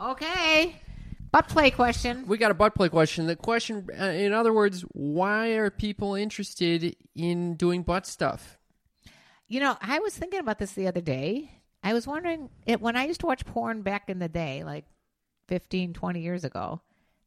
okay 0.00 0.80
butt 1.32 1.48
play 1.48 1.70
question 1.70 2.26
We 2.26 2.38
got 2.38 2.50
a 2.50 2.54
butt 2.54 2.74
play 2.74 2.88
question. 2.88 3.26
The 3.26 3.36
question, 3.36 3.86
uh, 3.98 4.04
in 4.06 4.32
other 4.32 4.52
words, 4.52 4.82
why 4.92 5.48
are 5.50 5.70
people 5.70 6.14
interested 6.14 6.96
in 7.14 7.54
doing 7.54 7.82
butt 7.82 8.06
stuff? 8.06 8.58
You 9.46 9.60
know, 9.60 9.76
I 9.80 9.98
was 10.00 10.16
thinking 10.16 10.40
about 10.40 10.58
this 10.58 10.72
the 10.72 10.86
other 10.88 11.00
day. 11.00 11.50
I 11.82 11.92
was 11.92 12.06
wondering 12.06 12.50
it, 12.66 12.80
when 12.80 12.96
I 12.96 13.06
used 13.06 13.20
to 13.20 13.26
watch 13.26 13.44
porn 13.46 13.82
back 13.82 14.08
in 14.10 14.18
the 14.18 14.28
day, 14.28 14.62
like 14.64 14.84
15, 15.48 15.94
20 15.94 16.20
years 16.20 16.44
ago, 16.44 16.80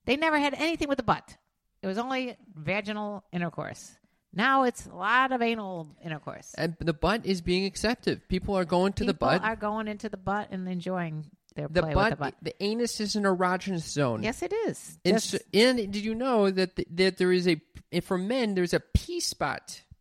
they 0.05 0.15
never 0.15 0.37
had 0.37 0.53
anything 0.53 0.87
with 0.87 0.97
the 0.97 1.03
butt. 1.03 1.37
It 1.81 1.87
was 1.87 1.97
only 1.97 2.35
vaginal 2.55 3.23
intercourse. 3.31 3.95
Now 4.35 4.63
it's 4.63 4.85
a 4.87 4.95
lot 4.95 5.31
of 5.31 5.41
anal 5.41 5.89
intercourse. 6.03 6.53
And 6.57 6.75
the 6.79 6.93
butt 6.93 7.25
is 7.25 7.41
being 7.41 7.65
accepted. 7.65 8.27
People 8.29 8.55
are 8.57 8.65
going 8.65 8.93
to 8.93 9.03
the 9.03 9.13
People 9.13 9.27
butt. 9.29 9.43
are 9.43 9.55
going 9.55 9.87
into 9.87 10.09
the 10.09 10.17
butt 10.17 10.47
and 10.51 10.67
enjoying 10.67 11.25
their 11.55 11.67
the 11.67 11.81
play 11.83 11.93
butt, 11.93 12.11
with 12.11 12.19
the 12.19 12.25
butt. 12.25 12.35
the 12.41 12.63
anus 12.63 12.99
is 12.99 13.15
an 13.15 13.23
erogenous 13.23 13.87
zone. 13.87 14.23
Yes, 14.23 14.41
it 14.41 14.51
is. 14.51 14.97
And, 15.05 15.21
so, 15.21 15.37
and 15.53 15.77
did 15.77 15.97
you 16.03 16.15
know 16.15 16.49
that 16.49 16.75
th- 16.75 16.87
that 16.95 17.17
there 17.17 17.31
is 17.31 17.47
a 17.47 17.61
for 18.01 18.17
men 18.17 18.55
there's 18.55 18.73
a 18.73 18.79
P 18.79 19.19
spot, 19.19 19.81
the 19.91 19.92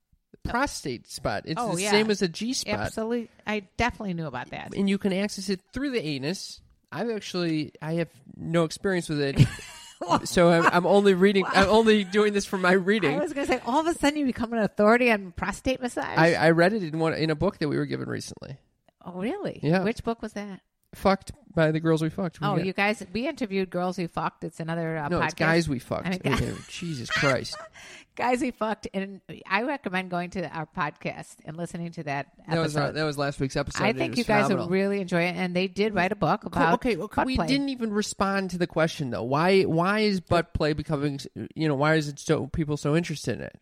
prostate 0.44 1.08
spot. 1.10 1.44
It's 1.46 1.60
oh, 1.60 1.74
the 1.74 1.82
yeah. 1.82 1.90
same 1.90 2.10
as 2.10 2.22
a 2.22 2.28
G 2.28 2.52
spot, 2.52 2.80
Absolutely. 2.80 3.30
I 3.46 3.64
definitely 3.76 4.14
knew 4.14 4.26
about 4.26 4.50
that. 4.50 4.74
and 4.74 4.88
you 4.88 4.98
can 4.98 5.12
access 5.12 5.48
it 5.48 5.60
through 5.72 5.90
the 5.90 6.04
anus. 6.04 6.60
I've 6.90 7.10
actually 7.10 7.72
I 7.80 7.94
have 7.94 8.10
no 8.36 8.64
experience 8.64 9.08
with 9.08 9.20
it. 9.20 9.40
so 10.24 10.50
I'm, 10.50 10.66
I'm 10.66 10.86
only 10.86 11.14
reading. 11.14 11.44
I'm 11.48 11.68
only 11.68 12.04
doing 12.04 12.32
this 12.32 12.44
for 12.44 12.58
my 12.58 12.72
reading. 12.72 13.14
I 13.14 13.22
was 13.22 13.32
going 13.32 13.46
to 13.46 13.52
say, 13.52 13.60
all 13.66 13.80
of 13.80 13.86
a 13.86 13.94
sudden 13.94 14.18
you 14.18 14.26
become 14.26 14.52
an 14.52 14.58
authority 14.58 15.10
on 15.10 15.32
prostate 15.32 15.80
massage. 15.80 16.18
I, 16.18 16.34
I 16.34 16.50
read 16.50 16.72
it 16.72 16.82
in 16.82 16.98
one 16.98 17.14
in 17.14 17.30
a 17.30 17.34
book 17.34 17.58
that 17.58 17.68
we 17.68 17.76
were 17.76 17.86
given 17.86 18.08
recently. 18.08 18.58
oh, 19.04 19.20
really? 19.20 19.60
Yeah. 19.62 19.84
Which 19.84 20.04
book 20.04 20.22
was 20.22 20.34
that? 20.34 20.60
Fucked 20.94 21.32
by 21.54 21.70
the 21.70 21.80
girls 21.80 22.02
we 22.02 22.08
fucked. 22.10 22.40
We 22.40 22.46
Oh, 22.46 22.56
got- 22.56 22.66
you 22.66 22.72
guys, 22.72 23.04
we 23.12 23.26
interviewed 23.28 23.70
girls 23.70 23.96
who 23.96 24.08
fucked. 24.08 24.44
It's 24.44 24.60
another 24.60 24.96
uh, 24.98 25.08
no, 25.08 25.20
podcast. 25.20 25.24
it's 25.24 25.34
guys 25.34 25.68
we 25.68 25.78
fucked. 25.78 26.06
I 26.06 26.10
mean, 26.10 26.20
guys- 26.22 26.66
Jesus 26.68 27.10
Christ. 27.10 27.56
guys 28.14 28.40
we 28.42 28.50
fucked, 28.50 28.88
and 28.92 29.20
I 29.46 29.62
recommend 29.62 30.10
going 30.10 30.30
to 30.30 30.46
our 30.48 30.66
podcast 30.66 31.36
and 31.46 31.56
listening 31.56 31.92
to 31.92 32.02
that. 32.04 32.26
That 32.48 32.58
was 32.58 32.76
our, 32.76 32.84
episode. 32.84 32.96
that 32.98 33.04
was 33.04 33.16
last 33.18 33.40
week's 33.40 33.56
episode. 33.56 33.82
I 33.84 33.88
and 33.88 33.96
it 33.96 34.00
think 34.00 34.10
was 34.12 34.18
you 34.18 34.24
guys 34.24 34.44
phenomenal. 34.44 34.66
would 34.68 34.72
really 34.72 35.00
enjoy 35.00 35.22
it, 35.22 35.34
and 35.36 35.54
they 35.56 35.66
did 35.68 35.94
write 35.94 36.12
a 36.12 36.16
book 36.16 36.42
Cool, 36.42 36.48
about. 36.52 36.74
okay, 36.74 36.96
well, 36.96 37.08
butt 37.14 37.26
we 37.26 37.36
play. 37.36 37.46
didn't 37.46 37.70
even 37.70 37.92
respond 37.92 38.50
to 38.50 38.58
the 38.58 38.66
question 38.66 39.10
though. 39.10 39.22
Why 39.22 39.62
why 39.62 40.00
is 40.00 40.20
butt 40.20 40.52
play 40.54 40.72
becoming 40.74 41.20
you 41.54 41.68
know 41.68 41.74
why 41.74 41.94
is 41.94 42.08
it 42.08 42.18
so 42.18 42.46
people 42.48 42.76
so 42.76 42.96
interested 42.96 43.36
in 43.38 43.44
it? 43.44 43.58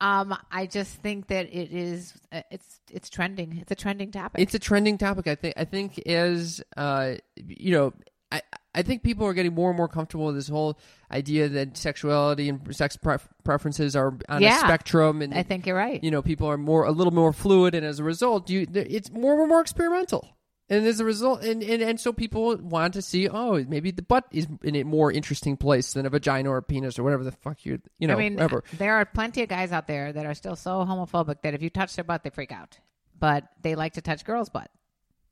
Um, 0.00 0.36
I 0.50 0.66
just 0.66 0.96
think 1.02 1.28
that 1.28 1.46
it 1.54 1.72
is. 1.72 2.14
Uh, 2.32 2.42
it's 2.50 2.80
it's 2.90 3.08
trending. 3.10 3.58
It's 3.58 3.72
a 3.72 3.74
trending 3.74 4.10
topic. 4.10 4.40
It's 4.40 4.54
a 4.54 4.58
trending 4.58 4.98
topic. 4.98 5.26
I 5.26 5.34
think 5.34 5.54
I 5.56 5.64
think 5.64 5.98
as 6.06 6.62
uh 6.76 7.14
you 7.36 7.72
know 7.72 7.92
I 8.32 8.42
I 8.74 8.82
think 8.82 9.02
people 9.04 9.26
are 9.26 9.34
getting 9.34 9.54
more 9.54 9.70
and 9.70 9.76
more 9.76 9.86
comfortable 9.88 10.26
with 10.26 10.34
this 10.34 10.48
whole 10.48 10.78
idea 11.12 11.48
that 11.48 11.76
sexuality 11.76 12.48
and 12.48 12.74
sex 12.74 12.96
pref- 12.96 13.28
preferences 13.44 13.94
are 13.94 14.18
on 14.28 14.42
Yeah. 14.42 14.56
a 14.56 14.58
spectrum 14.60 15.22
and 15.22 15.32
I 15.32 15.44
think 15.44 15.66
you're 15.66 15.76
right. 15.76 16.02
you 16.02 16.10
know 16.10 16.22
people 16.22 16.48
are 16.48 16.58
more 16.58 16.84
a 16.84 16.90
little 16.90 17.12
more 17.12 17.32
fluid 17.32 17.74
and 17.76 17.86
as 17.86 18.00
a 18.00 18.04
result 18.04 18.50
you 18.50 18.66
it's 18.74 19.12
more 19.12 19.38
and 19.38 19.48
more 19.48 19.60
experimental 19.60 20.33
and 20.70 20.86
as 20.86 21.00
a 21.00 21.04
result 21.04 21.42
and, 21.42 21.62
and 21.62 21.82
and 21.82 22.00
so 22.00 22.12
people 22.12 22.56
want 22.56 22.94
to 22.94 23.02
see 23.02 23.28
oh 23.28 23.62
maybe 23.68 23.90
the 23.90 24.02
butt 24.02 24.24
is 24.32 24.46
in 24.62 24.76
a 24.76 24.82
more 24.82 25.12
interesting 25.12 25.56
place 25.56 25.92
than 25.92 26.06
a 26.06 26.10
vagina 26.10 26.48
or 26.50 26.56
a 26.56 26.62
penis 26.62 26.98
or 26.98 27.02
whatever 27.02 27.22
the 27.24 27.32
fuck 27.32 27.64
you 27.66 27.78
you 27.98 28.08
know 28.08 28.14
I 28.14 28.18
mean, 28.18 28.34
whatever 28.34 28.64
there 28.78 28.94
are 28.94 29.04
plenty 29.04 29.42
of 29.42 29.48
guys 29.48 29.72
out 29.72 29.86
there 29.86 30.12
that 30.12 30.24
are 30.24 30.34
still 30.34 30.56
so 30.56 30.84
homophobic 30.84 31.42
that 31.42 31.54
if 31.54 31.62
you 31.62 31.70
touch 31.70 31.94
their 31.96 32.04
butt, 32.04 32.22
they 32.22 32.30
freak 32.30 32.52
out. 32.52 32.78
But 33.18 33.44
they 33.62 33.74
like 33.74 33.94
to 33.94 34.00
touch 34.02 34.24
girls' 34.24 34.48
butt. 34.48 34.70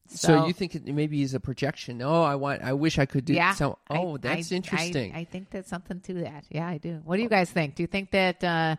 so, 0.06 0.46
you 0.46 0.52
think 0.52 0.74
it 0.74 0.86
maybe 0.86 1.22
is 1.22 1.32
a 1.34 1.40
projection 1.40 2.02
oh 2.02 2.22
i 2.22 2.34
want 2.34 2.62
i 2.62 2.72
wish 2.72 2.98
i 2.98 3.06
could 3.06 3.24
do 3.24 3.32
yeah. 3.34 3.54
I- 3.60 3.74
oh 3.96 4.16
that's 4.18 4.52
I- 4.52 4.56
interesting 4.56 5.14
I, 5.14 5.20
I 5.20 5.24
think 5.24 5.50
there's 5.50 5.66
something 5.66 6.00
to 6.00 6.14
that. 6.14 6.44
Yeah, 6.50 6.68
I 6.68 6.78
do. 6.78 7.00
What 7.04 7.16
do 7.16 7.22
you 7.22 7.28
guys 7.28 7.50
think? 7.50 7.74
Do 7.76 7.82
you 7.82 7.86
think 7.86 8.10
that 8.10 8.44
uh, 8.44 8.76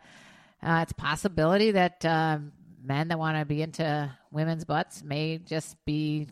uh, 0.62 0.80
it's 0.84 0.92
a 0.92 0.96
possibility 0.96 1.72
that 1.72 2.06
uh, 2.06 2.40
men 2.84 3.08
that 3.10 3.18
want 3.20 3.38
to 3.38 3.46
be 3.46 3.62
into 3.62 4.12
women's 4.32 4.66
butts 4.66 5.04
may 5.04 5.38
just 5.40 5.84
be 5.86 6.28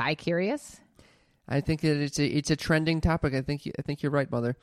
bi 0.00 0.14
curious? 0.14 0.80
I 1.48 1.60
think 1.60 1.80
that 1.82 1.96
it's 1.96 2.18
a 2.18 2.26
it's 2.26 2.50
a 2.50 2.56
trending 2.56 3.00
topic 3.00 3.34
i 3.34 3.42
think 3.42 3.66
you, 3.66 3.72
i 3.78 3.82
think 3.82 4.02
you're 4.02 4.12
right 4.12 4.30
mother 4.30 4.56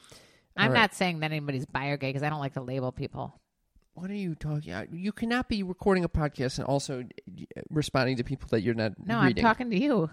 I'm 0.59 0.71
right. 0.71 0.79
not 0.79 0.95
saying 0.95 1.19
that 1.19 1.31
anybody's 1.31 1.65
bi 1.67 1.87
or 1.87 1.97
gay 1.97 2.09
because 2.09 2.23
I 2.23 2.29
don't 2.31 2.39
like 2.39 2.53
to 2.53 2.61
label 2.61 2.91
people. 2.91 3.39
what 3.93 4.09
are 4.09 4.15
you 4.15 4.33
talking 4.33 4.71
about? 4.73 4.91
you 4.91 5.11
cannot 5.11 5.47
be 5.49 5.61
recording 5.63 6.03
a 6.03 6.09
podcast 6.09 6.57
and 6.57 6.65
also 6.65 7.01
uh, 7.01 7.61
responding 7.69 8.15
to 8.17 8.23
people 8.23 8.47
that 8.51 8.61
you're 8.61 8.73
not 8.83 8.93
No, 8.97 9.21
reading 9.21 9.45
I'm 9.45 9.49
talking 9.49 9.69
to 9.69 9.77
you. 9.79 10.09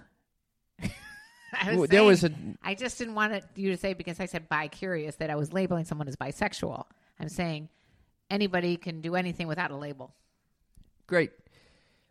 I 1.63 1.75
was 1.77 1.89
there 1.89 2.05
was 2.05 2.21
saying- 2.21 2.59
I 2.63 2.75
just 2.75 2.99
didn't 2.99 3.15
want 3.15 3.33
it, 3.33 3.45
you 3.55 3.71
to 3.71 3.77
say 3.79 3.95
because 3.95 4.19
I 4.21 4.27
said 4.27 4.49
bi 4.49 4.69
curious 4.69 5.17
that 5.17 5.31
I 5.31 5.37
was 5.37 5.53
labeling 5.53 5.85
someone 5.87 6.09
as 6.09 6.17
bisexual. 6.17 6.85
I'm 7.21 7.29
saying 7.31 7.69
anybody 8.29 8.77
can 8.77 9.01
do 9.01 9.15
anything 9.15 9.47
without 9.47 9.71
a 9.71 9.77
label. 9.77 10.13
Great. 11.07 11.31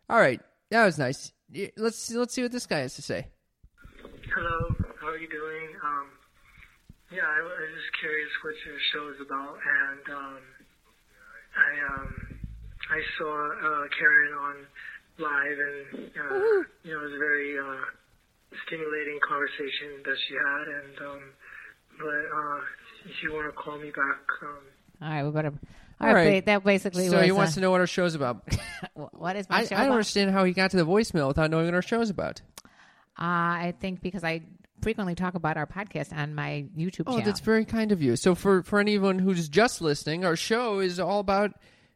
All 0.08 0.18
right, 0.18 0.40
that 0.70 0.84
was 0.86 0.98
nice. 0.98 1.30
Let's 1.52 2.10
let's 2.10 2.34
see 2.34 2.42
what 2.42 2.52
this 2.52 2.66
guy 2.66 2.80
has 2.80 2.94
to 2.96 3.02
say. 3.02 3.28
Hello, 4.34 4.74
how 5.00 5.08
are 5.08 5.18
you 5.18 5.28
doing? 5.28 5.68
Um, 5.84 6.06
yeah, 7.12 7.22
I, 7.22 7.38
I 7.38 7.42
was 7.42 7.74
just 7.76 7.92
curious 8.00 8.30
what 8.42 8.54
your 8.66 8.78
show 8.92 9.04
is 9.14 9.20
about, 9.20 9.54
and 9.60 10.04
um, 10.16 10.40
I 11.54 11.70
um, 11.94 12.14
I 12.90 13.00
saw 13.18 13.30
uh, 13.30 13.84
Karen 13.98 14.32
on 14.34 14.56
live, 15.18 15.58
and 15.58 16.10
uh, 16.18 16.34
you 16.82 16.90
know 16.90 17.00
it 17.00 17.04
was 17.04 17.14
a 17.14 17.22
very 17.22 17.58
uh, 17.58 17.84
stimulating 18.66 19.20
conversation 19.22 20.02
that 20.04 20.16
she 20.26 20.34
had, 20.34 20.64
and 20.66 20.96
um, 21.06 21.22
but 21.98 22.22
uh, 22.34 22.60
if 23.06 23.22
you 23.22 23.32
want 23.32 23.46
to 23.46 23.52
call 23.52 23.78
me 23.78 23.90
back, 23.90 24.24
um, 24.42 24.64
All 25.02 25.08
right, 25.08 25.22
we 25.22 25.30
better. 25.30 25.52
All 26.08 26.14
right, 26.14 26.44
ba- 26.44 26.46
that 26.52 26.64
basically 26.64 27.08
So 27.08 27.16
was. 27.16 27.24
he 27.24 27.32
wants 27.32 27.52
uh, 27.52 27.54
to 27.56 27.60
know 27.60 27.70
what 27.70 27.80
our 27.80 27.86
show's 27.86 28.14
about. 28.14 28.42
what 29.12 29.36
is 29.36 29.48
my 29.48 29.58
I, 29.58 29.64
show 29.64 29.74
I 29.74 29.78
don't 29.78 29.86
about? 29.86 29.92
understand 29.94 30.30
how 30.30 30.44
he 30.44 30.52
got 30.52 30.70
to 30.72 30.76
the 30.76 30.86
voicemail 30.86 31.28
without 31.28 31.50
knowing 31.50 31.66
what 31.66 31.74
our 31.74 31.82
show's 31.82 32.10
about. 32.10 32.40
Uh, 33.18 33.20
I 33.20 33.74
think 33.80 34.00
because 34.02 34.24
I 34.24 34.42
frequently 34.82 35.14
talk 35.14 35.34
about 35.34 35.56
our 35.56 35.66
podcast 35.66 36.12
on 36.16 36.34
my 36.34 36.66
YouTube 36.76 36.96
channel. 36.96 37.04
Oh, 37.06 37.12
channel. 37.12 37.24
that's 37.26 37.40
very 37.40 37.64
kind 37.64 37.92
of 37.92 38.02
you. 38.02 38.16
So 38.16 38.34
for 38.34 38.62
for 38.62 38.80
anyone 38.80 39.18
who's 39.18 39.48
just 39.48 39.80
listening, 39.80 40.24
our 40.24 40.36
show 40.36 40.80
is 40.80 40.98
all 41.00 41.20
about 41.20 41.52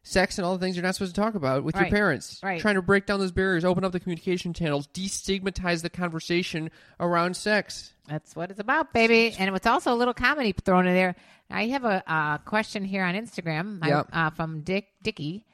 sex 0.09 0.37
and 0.37 0.45
all 0.45 0.57
the 0.57 0.59
things 0.65 0.75
you're 0.75 0.83
not 0.83 0.95
supposed 0.95 1.15
to 1.15 1.21
talk 1.21 1.35
about 1.35 1.63
with 1.63 1.75
Right. 1.75 1.83
your 1.83 1.91
parents. 1.91 2.39
Right. 2.43 2.59
Trying 2.59 2.75
to 2.75 2.81
break 2.81 3.05
down 3.05 3.19
those 3.19 3.31
barriers, 3.31 3.63
open 3.63 3.83
up 3.83 3.91
the 3.91 3.99
communication 3.99 4.53
channels, 4.53 4.87
destigmatize 4.87 5.81
the 5.81 5.89
conversation 5.89 6.71
around 6.99 7.35
sex. 7.37 7.93
That's 8.07 8.35
what 8.35 8.49
it's 8.51 8.59
about, 8.59 8.91
baby. 8.93 9.35
And 9.37 9.55
it's 9.55 9.67
also 9.67 9.93
a 9.93 9.95
little 9.95 10.13
comedy 10.13 10.51
thrown 10.53 10.87
in 10.87 10.93
there. 10.93 11.15
I 11.51 11.67
have 11.67 11.85
a 11.85 12.03
uh, 12.11 12.37
question 12.39 12.83
here 12.83 13.03
on 13.03 13.13
Instagram 13.15 13.79
my- 13.79 13.87
Yep. 13.87 14.07
uh, 14.11 14.29
from 14.31 14.61
Dick 14.61 14.87
Dicky. 15.03 15.45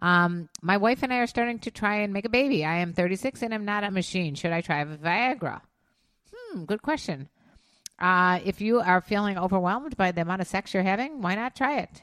Um, 0.00 0.48
my 0.60 0.76
wife 0.76 1.02
and 1.02 1.12
I 1.12 1.18
are 1.18 1.26
starting 1.26 1.60
to 1.60 1.70
try 1.70 1.96
and 1.96 2.12
make 2.12 2.24
a 2.24 2.28
baby. 2.28 2.64
I 2.64 2.76
am 2.78 2.92
36 2.92 3.42
and 3.42 3.54
I'm 3.54 3.64
not 3.64 3.84
a 3.84 3.90
machine. 3.90 4.34
Should 4.34 4.52
I 4.52 4.60
try 4.60 4.80
a 4.80 4.86
Viagra? 4.86 5.60
Hmm, 6.34 6.64
good 6.64 6.82
question. 6.82 7.28
Uh, 7.98 8.40
if 8.44 8.60
you 8.60 8.80
are 8.80 9.00
feeling 9.00 9.38
overwhelmed 9.38 9.96
by 9.96 10.10
the 10.10 10.22
amount 10.22 10.40
of 10.40 10.48
sex 10.48 10.74
you're 10.74 10.82
having, 10.82 11.22
why 11.22 11.36
not 11.36 11.54
try 11.54 11.78
it? 11.78 12.02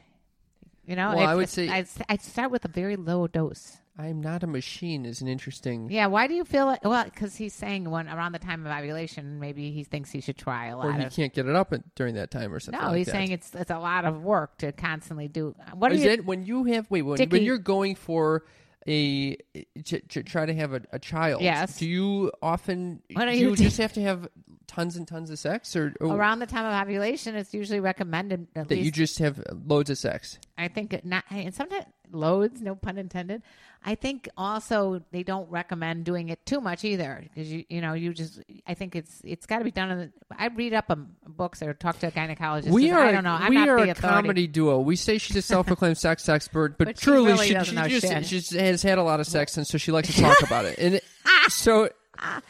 You 0.92 0.98
know, 0.98 1.14
Well, 1.16 1.26
I 1.26 1.36
would 1.36 1.48
say- 1.48 1.70
I'd, 1.70 1.88
I'd 2.10 2.22
start 2.22 2.52
with 2.52 2.66
a 2.66 2.68
very 2.68 2.98
low 2.98 3.26
dose. 3.26 3.78
I'm 3.98 4.20
not 4.20 4.44
a 4.44 4.48
machine 4.48 5.06
is 5.06 5.22
an 5.22 5.30
interesting. 5.30 5.90
Yeah, 5.90 6.08
why 6.08 6.28
do 6.28 6.34
you 6.34 6.44
feel 6.44 6.66
like? 6.66 6.84
Well, 6.84 7.06
because 7.06 7.36
he's 7.38 7.54
saying 7.54 7.90
when 7.90 8.10
around 8.10 8.34
the 8.34 8.40
time 8.40 8.66
of 8.66 8.72
ovulation, 8.72 9.40
maybe 9.40 9.72
he 9.72 9.86
thinks 9.86 10.12
he 10.12 10.20
should 10.20 10.38
try 10.38 10.68
a 10.68 10.76
lot 10.78 10.88
Or 10.88 10.94
he 10.94 11.04
of. 11.06 11.14
can't 11.16 11.34
get 11.34 11.46
it 11.46 11.56
up 11.56 11.72
at- 11.72 11.96
during 11.96 12.16
that 12.16 12.30
time 12.30 12.54
or 12.54 12.60
something. 12.60 12.82
No, 12.82 12.90
like 12.90 12.98
he's 12.98 13.06
that. 13.08 13.12
saying 13.14 13.32
it's 13.32 13.56
it's 13.56 13.72
a 13.72 13.80
lot 13.80 14.04
of 14.04 14.22
work 14.22 14.58
to 14.58 14.74
constantly 14.74 15.30
do. 15.30 15.56
What 15.76 15.92
are 15.94 15.96
Is 15.96 16.04
you? 16.04 16.10
it 16.10 16.26
when 16.26 16.46
you 16.46 16.66
have 16.66 16.88
wait 16.92 17.04
when, 17.04 17.20
when 17.20 17.30
Dickie- 17.30 17.46
you're 17.46 17.58
going 17.58 17.96
for 17.96 18.44
a 18.88 19.38
eh, 19.56 19.64
to, 19.86 20.00
to 20.00 20.24
try 20.24 20.46
to 20.46 20.54
have 20.54 20.74
a, 20.74 20.82
a 20.92 21.00
child? 21.00 21.42
Yes. 21.42 21.78
Do 21.78 21.88
you 21.88 22.32
often 22.42 23.02
do 23.10 23.32
you 23.32 23.56
just 23.56 23.78
have 23.78 23.94
to 23.94 24.02
have 24.02 24.28
tons 24.72 24.96
and 24.96 25.08
tons 25.08 25.30
of 25.30 25.38
sex, 25.38 25.76
or, 25.76 25.94
or 26.00 26.16
around 26.16 26.40
the 26.40 26.46
time 26.46 26.66
of 26.66 26.74
ovulation, 26.82 27.36
it's 27.36 27.54
usually 27.54 27.82
recommended 27.82 28.48
at 28.56 28.70
that 28.70 28.76
least. 28.76 28.86
you 28.86 28.92
just 28.92 29.20
have 29.20 29.44
loads 29.66 29.90
of 29.90 29.98
sex? 29.98 30.40
I 30.58 30.70
think 30.70 30.94
it 30.94 31.06
not, 31.06 31.26
and 31.30 31.54
sometimes 31.54 31.86
loads, 32.12 32.62
no 32.62 32.76
pun 32.76 32.98
intended. 32.98 33.42
I 33.84 33.96
think 33.96 34.30
also 34.38 35.02
they 35.12 35.24
don't 35.24 35.50
recommend 35.50 36.06
doing 36.06 36.30
it 36.30 36.46
too 36.46 36.62
much 36.62 36.86
either 36.86 37.24
because 37.24 37.52
you 37.52 37.66
you 37.68 37.82
know 37.82 37.94
you 37.94 38.14
just 38.14 38.40
I 38.68 38.76
think 38.76 38.96
it's 38.96 39.22
it's 39.24 39.48
got 39.48 39.58
to 39.60 39.64
be 39.64 39.72
done. 39.72 39.90
In 39.92 39.98
the, 39.98 40.12
I 40.38 40.48
read 40.48 40.74
up 40.74 40.86
on 40.90 41.16
books 41.28 41.64
or 41.64 41.74
talk 41.74 41.98
to 42.00 42.08
a 42.08 42.12
gynecologist. 42.12 42.70
We 42.70 42.92
are 42.92 43.00
I 43.00 43.12
don't 43.12 43.24
know. 43.24 43.32
I'm 43.32 43.50
we 43.50 43.56
not 43.56 43.70
are 43.70 43.82
the 43.82 43.88
a 43.88 43.92
authority. 43.92 44.22
comedy 44.22 44.48
duo. 44.48 44.80
We 44.80 44.96
say 44.96 45.18
she's 45.18 45.36
a 45.36 45.42
self-proclaimed 45.42 45.98
sex 45.98 46.30
expert, 46.30 46.78
but, 46.78 46.90
But 46.90 47.00
she 47.00 47.06
truly 47.06 47.32
really 47.32 47.48
she, 47.48 47.54
she 47.56 48.00
just 48.00 48.52
she 48.52 48.58
has 48.58 48.84
had 48.84 49.00
a 49.00 49.04
lot 49.04 49.20
of 49.20 49.26
sex, 49.26 49.58
and 49.58 49.66
so 49.66 49.78
she 49.80 49.92
likes 49.92 50.14
to 50.14 50.22
talk 50.22 50.42
about 50.44 50.66
it. 50.66 50.78
And 50.78 50.96
it, 50.96 51.04
so, 51.50 51.90
ah. 52.20 52.42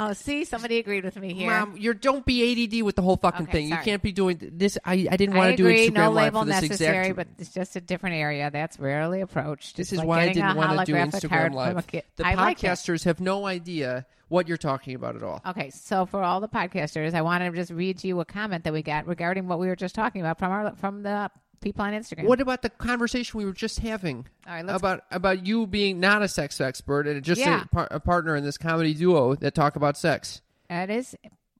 Oh, 0.00 0.12
see, 0.12 0.44
somebody 0.44 0.78
agreed 0.78 1.04
with 1.04 1.16
me 1.16 1.34
here. 1.34 1.50
mom, 1.50 1.76
you 1.76 1.92
don't 1.92 2.24
be 2.24 2.66
ADD 2.66 2.82
with 2.84 2.94
the 2.94 3.02
whole 3.02 3.16
fucking 3.16 3.42
Okay, 3.48 3.52
thing. 3.52 3.68
sorry. 3.70 3.80
You 3.80 3.84
can't 3.84 4.02
be 4.02 4.12
doing 4.12 4.38
this. 4.54 4.78
I 4.84 5.08
I 5.10 5.16
didn't 5.16 5.34
want 5.36 5.50
to 5.50 5.56
do. 5.56 5.64
Instagram 5.64 5.92
no 5.92 6.10
live 6.12 6.32
for 6.34 6.44
this 6.44 6.62
necessary, 6.62 7.08
exact. 7.08 7.16
but 7.16 7.26
it's 7.40 7.52
just 7.52 7.74
a 7.74 7.80
different 7.80 8.14
area 8.16 8.48
that's 8.50 8.78
rarely 8.78 9.20
approached. 9.22 9.76
This 9.76 9.88
It's 9.88 9.92
is 9.94 9.98
like 9.98 10.06
why 10.08 10.20
I 10.22 10.32
didn't 10.32 10.56
want 10.56 10.78
to 10.78 10.84
do 10.84 10.94
Instagram 10.94 11.52
live. 11.52 11.84
The 11.88 12.02
I 12.24 12.34
like 12.34 12.58
podcasters 12.60 13.04
have 13.04 13.18
no 13.20 13.44
idea 13.44 14.06
what 14.28 14.46
you're 14.46 14.56
talking 14.56 14.94
about 14.94 15.16
at 15.16 15.22
all. 15.24 15.42
Okay, 15.46 15.70
so 15.70 16.06
for 16.06 16.22
all 16.22 16.40
the 16.40 16.48
podcasters, 16.48 17.14
I 17.14 17.22
want 17.22 17.42
to 17.42 17.50
just 17.50 17.72
read 17.72 17.98
to 17.98 18.06
you 18.06 18.20
a 18.20 18.24
comment 18.24 18.64
that 18.64 18.72
we 18.72 18.82
got 18.82 19.06
regarding 19.06 19.48
what 19.48 19.58
we 19.58 19.66
were 19.66 19.76
just 19.76 19.94
talking 19.96 20.20
about 20.20 20.38
from 20.38 20.52
our 20.52 20.76
from 20.76 21.02
the 21.02 21.30
people 21.60 21.84
on 21.84 21.92
Instagram. 21.92 22.24
What 22.24 22.40
about 22.40 22.62
the 22.62 22.70
conversation 22.70 23.38
we 23.38 23.44
were 23.44 23.52
just 23.52 23.80
having 23.80 24.26
All 24.46 24.54
right, 24.54 24.64
let's- 24.64 24.78
about 24.78 25.02
about 25.10 25.46
you 25.46 25.66
being 25.66 26.00
not 26.00 26.22
a 26.22 26.28
sex 26.28 26.60
expert 26.60 27.06
and 27.06 27.22
just 27.22 27.40
Yeah. 27.40 27.62
a, 27.62 27.66
par- 27.66 27.88
a 27.90 28.00
partner 28.00 28.36
in 28.36 28.44
this 28.44 28.58
comedy 28.58 28.94
duo 28.94 29.34
that 29.36 29.54
talk 29.54 29.76
about 29.76 29.96
sex? 29.96 30.40
That 30.68 30.90
is, 30.90 31.16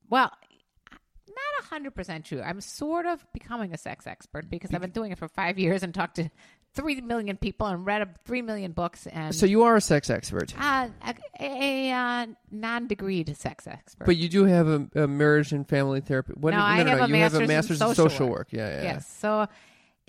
well, 0.09 0.31
not 1.27 1.65
hundred 1.69 1.95
percent 1.95 2.25
true. 2.25 2.41
I'm 2.41 2.61
sort 2.61 3.05
of 3.05 3.25
becoming 3.33 3.73
a 3.73 3.77
sex 3.77 4.07
expert 4.07 4.49
because 4.49 4.73
I've 4.73 4.81
been 4.81 4.91
doing 4.91 5.11
it 5.11 5.17
for 5.17 5.27
five 5.27 5.59
years 5.59 5.83
and 5.83 5.93
talked 5.93 6.15
to 6.15 6.29
three 6.75 7.01
million 7.01 7.35
people 7.37 7.65
and 7.67 7.83
read 7.85 8.01
a, 8.03 8.07
three 8.25 8.41
million 8.43 8.71
books 8.71 9.07
and 9.07 9.33
So 9.33 9.45
you 9.47 9.63
are 9.63 9.75
a 9.75 9.81
sex 9.81 10.09
expert, 10.11 10.53
uh, 10.59 10.87
a, 11.03 11.15
a, 11.39 11.91
uh, 11.91 12.27
non-degreed 12.51 13.35
sex 13.35 13.65
expert. 13.65 14.05
but 14.05 14.17
you 14.17 14.29
do 14.29 14.45
have 14.45 14.67
a, 14.67 14.87
a 14.95 15.07
marriage 15.07 15.51
and 15.51 15.67
family 15.67 15.99
therapy. 16.01 16.33
What, 16.35 16.51
No, 16.53 16.59
I 16.61 16.77
have 16.77 16.87
a 16.87 17.07
you 17.07 17.15
have 17.23 17.33
a 17.33 17.47
master's 17.47 17.81
in 17.81 17.95
social 17.95 18.27
work. 18.27 18.49
yeah. 18.51 18.69
yeah. 18.69 18.83
Yes. 18.83 19.07
So, 19.19 19.47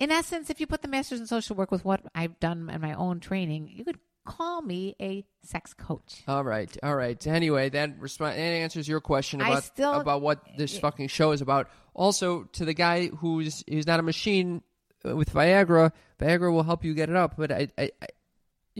in 0.01 0.09
essence, 0.11 0.49
if 0.49 0.59
you 0.59 0.65
put 0.65 0.81
the 0.81 0.87
master's 0.87 1.19
in 1.19 1.27
social 1.27 1.55
work 1.55 1.69
with 1.71 1.85
what 1.85 2.01
I've 2.15 2.39
done 2.39 2.69
in 2.69 2.81
my 2.81 2.93
own 2.93 3.19
training, 3.19 3.69
you 3.71 3.85
could 3.85 3.99
call 4.25 4.61
me 4.63 4.95
a 4.99 5.23
sex 5.43 5.73
coach. 5.75 6.23
All 6.27 6.43
right, 6.43 6.75
all 6.81 6.95
right. 6.95 7.25
Anyway, 7.27 7.69
that 7.69 7.99
resp- 7.99 8.17
that 8.17 8.35
answers 8.35 8.87
your 8.87 8.99
question 8.99 9.41
about 9.41 9.63
still- 9.63 9.93
about 9.93 10.21
what 10.21 10.39
this 10.57 10.77
fucking 10.79 11.07
show 11.07 11.31
is 11.33 11.41
about. 11.41 11.69
Also, 11.93 12.43
to 12.53 12.65
the 12.65 12.73
guy 12.73 13.07
who's 13.07 13.63
who's 13.69 13.85
not 13.85 13.99
a 13.99 14.03
machine 14.03 14.63
uh, 15.07 15.15
with 15.15 15.31
Viagra, 15.31 15.91
Viagra 16.19 16.51
will 16.51 16.63
help 16.63 16.83
you 16.83 16.93
get 16.95 17.09
it 17.09 17.15
up. 17.15 17.35
But 17.37 17.51
I, 17.51 17.67
I, 17.77 17.91
I 18.01 18.07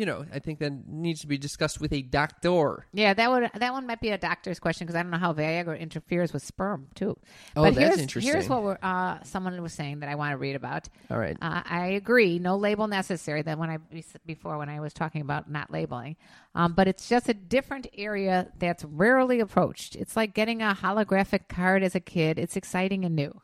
you 0.02 0.08
know, 0.08 0.26
I 0.34 0.40
think 0.40 0.58
that 0.58 0.88
needs 0.88 1.22
to 1.22 1.28
be 1.28 1.38
discussed 1.38 1.80
with 1.80 1.94
a 1.94 2.02
doctor. 2.02 2.88
Yeah, 2.92 3.14
that 3.14 3.30
would 3.30 3.52
that 3.54 3.72
one 3.72 3.86
might 3.86 4.02
be 4.02 4.10
a 4.10 4.18
doctor's 4.18 4.60
question 4.60 4.88
because 4.88 4.98
I 4.98 5.04
don't 5.04 5.12
know 5.12 5.20
how 5.20 5.32
Viagra 5.32 5.80
interferes 5.80 6.34
with 6.34 6.44
sperm 6.44 6.88
too. 6.96 7.20
Oh, 7.56 7.62
but 7.62 7.76
that's 7.76 7.78
here's, 7.78 8.00
interesting. 8.00 8.34
Here's 8.34 8.50
what 8.50 8.84
uh, 8.84 9.22
someone 9.22 9.62
was 9.62 9.74
saying 9.74 10.00
that 10.00 10.10
I 10.10 10.16
want 10.16 10.32
to 10.32 10.38
read 10.38 10.56
about. 10.56 10.90
All 11.12 11.20
right. 11.20 11.38
Uh, 11.40 11.62
I 11.64 11.90
agree. 11.90 12.40
No 12.40 12.58
label 12.58 12.88
necessary. 12.88 13.44
Than 13.44 13.60
when 13.60 13.70
I 13.70 13.78
before 14.26 14.58
when 14.58 14.70
I 14.70 14.80
was 14.80 14.92
talking 14.92 15.22
about 15.22 15.52
not 15.52 15.70
labeling, 15.70 16.16
um, 16.56 16.74
but 16.74 16.88
it's 16.88 17.08
just 17.08 17.30
a 17.30 17.36
different 17.36 17.86
area 17.96 18.52
that's 18.58 18.84
rarely 18.84 19.40
approached. 19.40 19.96
It's 19.96 20.16
like 20.16 20.34
getting 20.34 20.64
a 20.64 20.76
holographic 20.82 21.48
card 21.48 21.84
as 21.84 21.94
a 21.94 22.00
kid. 22.00 22.40
It's 22.40 22.56
exciting 22.56 23.06
and 23.06 23.16
new. 23.16 23.40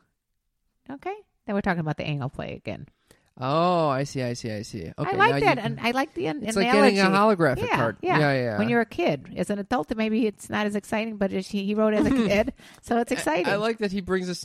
Okay, 0.90 1.14
then 1.46 1.54
we're 1.54 1.60
talking 1.60 1.78
about 1.78 1.98
the 1.98 2.08
anal 2.08 2.30
play 2.30 2.56
again. 2.56 2.88
Oh, 3.40 3.88
I 3.88 4.02
see, 4.04 4.22
I 4.22 4.32
see, 4.32 4.50
I 4.50 4.62
see. 4.62 4.92
Okay, 4.98 5.10
I 5.10 5.14
like 5.14 5.34
now 5.34 5.54
that, 5.54 5.58
and 5.58 5.78
I 5.80 5.92
like 5.92 6.12
the 6.14 6.26
an- 6.26 6.42
It's 6.42 6.56
analogy. 6.56 6.80
like 6.80 6.94
getting 6.94 7.12
a 7.12 7.16
holographic 7.16 7.68
yeah, 7.68 7.76
card. 7.76 7.96
Yeah. 8.02 8.18
Yeah, 8.18 8.32
yeah. 8.32 8.58
When 8.58 8.68
you're 8.68 8.80
a 8.80 8.86
kid, 8.86 9.32
as 9.36 9.50
an 9.50 9.60
adult, 9.60 9.94
maybe 9.96 10.26
it's 10.26 10.50
not 10.50 10.66
as 10.66 10.74
exciting, 10.74 11.18
but 11.18 11.30
he 11.30 11.64
he 11.64 11.74
wrote 11.74 11.94
as 11.94 12.06
a 12.06 12.10
kid, 12.28 12.52
so 12.82 12.98
it's 12.98 13.12
exciting. 13.12 13.46
I 13.46 13.56
like 13.56 13.78
that 13.78 13.92
he 13.92 14.00
brings 14.00 14.28
us 14.28 14.44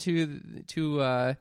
to 0.00 0.40
to 0.68 1.00
uh 1.00 1.34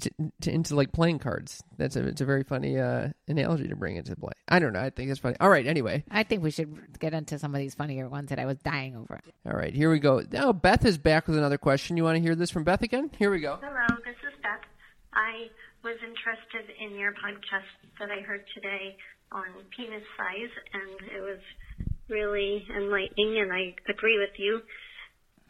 to, 0.00 0.10
to 0.42 0.50
into 0.50 0.74
like 0.74 0.92
playing 0.92 1.20
cards. 1.20 1.62
That's 1.76 1.96
a 1.96 2.06
it's 2.06 2.20
a 2.20 2.24
very 2.24 2.44
funny 2.44 2.78
uh 2.78 3.08
analogy 3.26 3.68
to 3.68 3.76
bring 3.76 3.96
into 3.96 4.14
play. 4.16 4.32
I 4.48 4.58
don't 4.58 4.72
know. 4.72 4.80
I 4.80 4.90
think 4.90 5.10
it's 5.10 5.20
funny. 5.20 5.36
All 5.40 5.48
right. 5.48 5.66
Anyway. 5.66 6.04
I 6.10 6.22
think 6.22 6.42
we 6.42 6.50
should 6.50 6.98
get 6.98 7.14
into 7.14 7.38
some 7.38 7.54
of 7.54 7.60
these 7.60 7.74
funnier 7.74 8.08
ones 8.08 8.28
that 8.30 8.38
I 8.38 8.44
was 8.44 8.58
dying 8.58 8.96
over. 8.96 9.20
All 9.46 9.52
right. 9.56 9.74
Here 9.74 9.90
we 9.90 9.98
go. 9.98 10.22
Now 10.30 10.52
Beth 10.52 10.84
is 10.84 10.98
back 10.98 11.28
with 11.28 11.38
another 11.38 11.58
question. 11.58 11.96
You 11.96 12.04
want 12.04 12.16
to 12.16 12.22
hear 12.22 12.34
this 12.34 12.50
from 12.50 12.64
Beth 12.64 12.82
again? 12.82 13.10
Here 13.18 13.30
we 13.30 13.40
go. 13.40 13.58
Hello, 13.62 13.86
this 14.04 14.16
is 14.16 14.38
Beth. 14.42 14.60
I 15.14 15.48
was 15.84 15.96
interested 16.02 16.74
in 16.80 16.98
your 16.98 17.12
podcast 17.12 17.70
that 18.00 18.10
I 18.10 18.20
heard 18.22 18.44
today 18.54 18.96
on 19.32 19.46
penis 19.76 20.02
size, 20.16 20.52
and 20.72 21.10
it 21.14 21.20
was 21.20 21.40
really 22.08 22.66
enlightening. 22.76 23.38
And 23.40 23.52
I 23.52 23.74
agree 23.88 24.18
with 24.18 24.34
you 24.38 24.60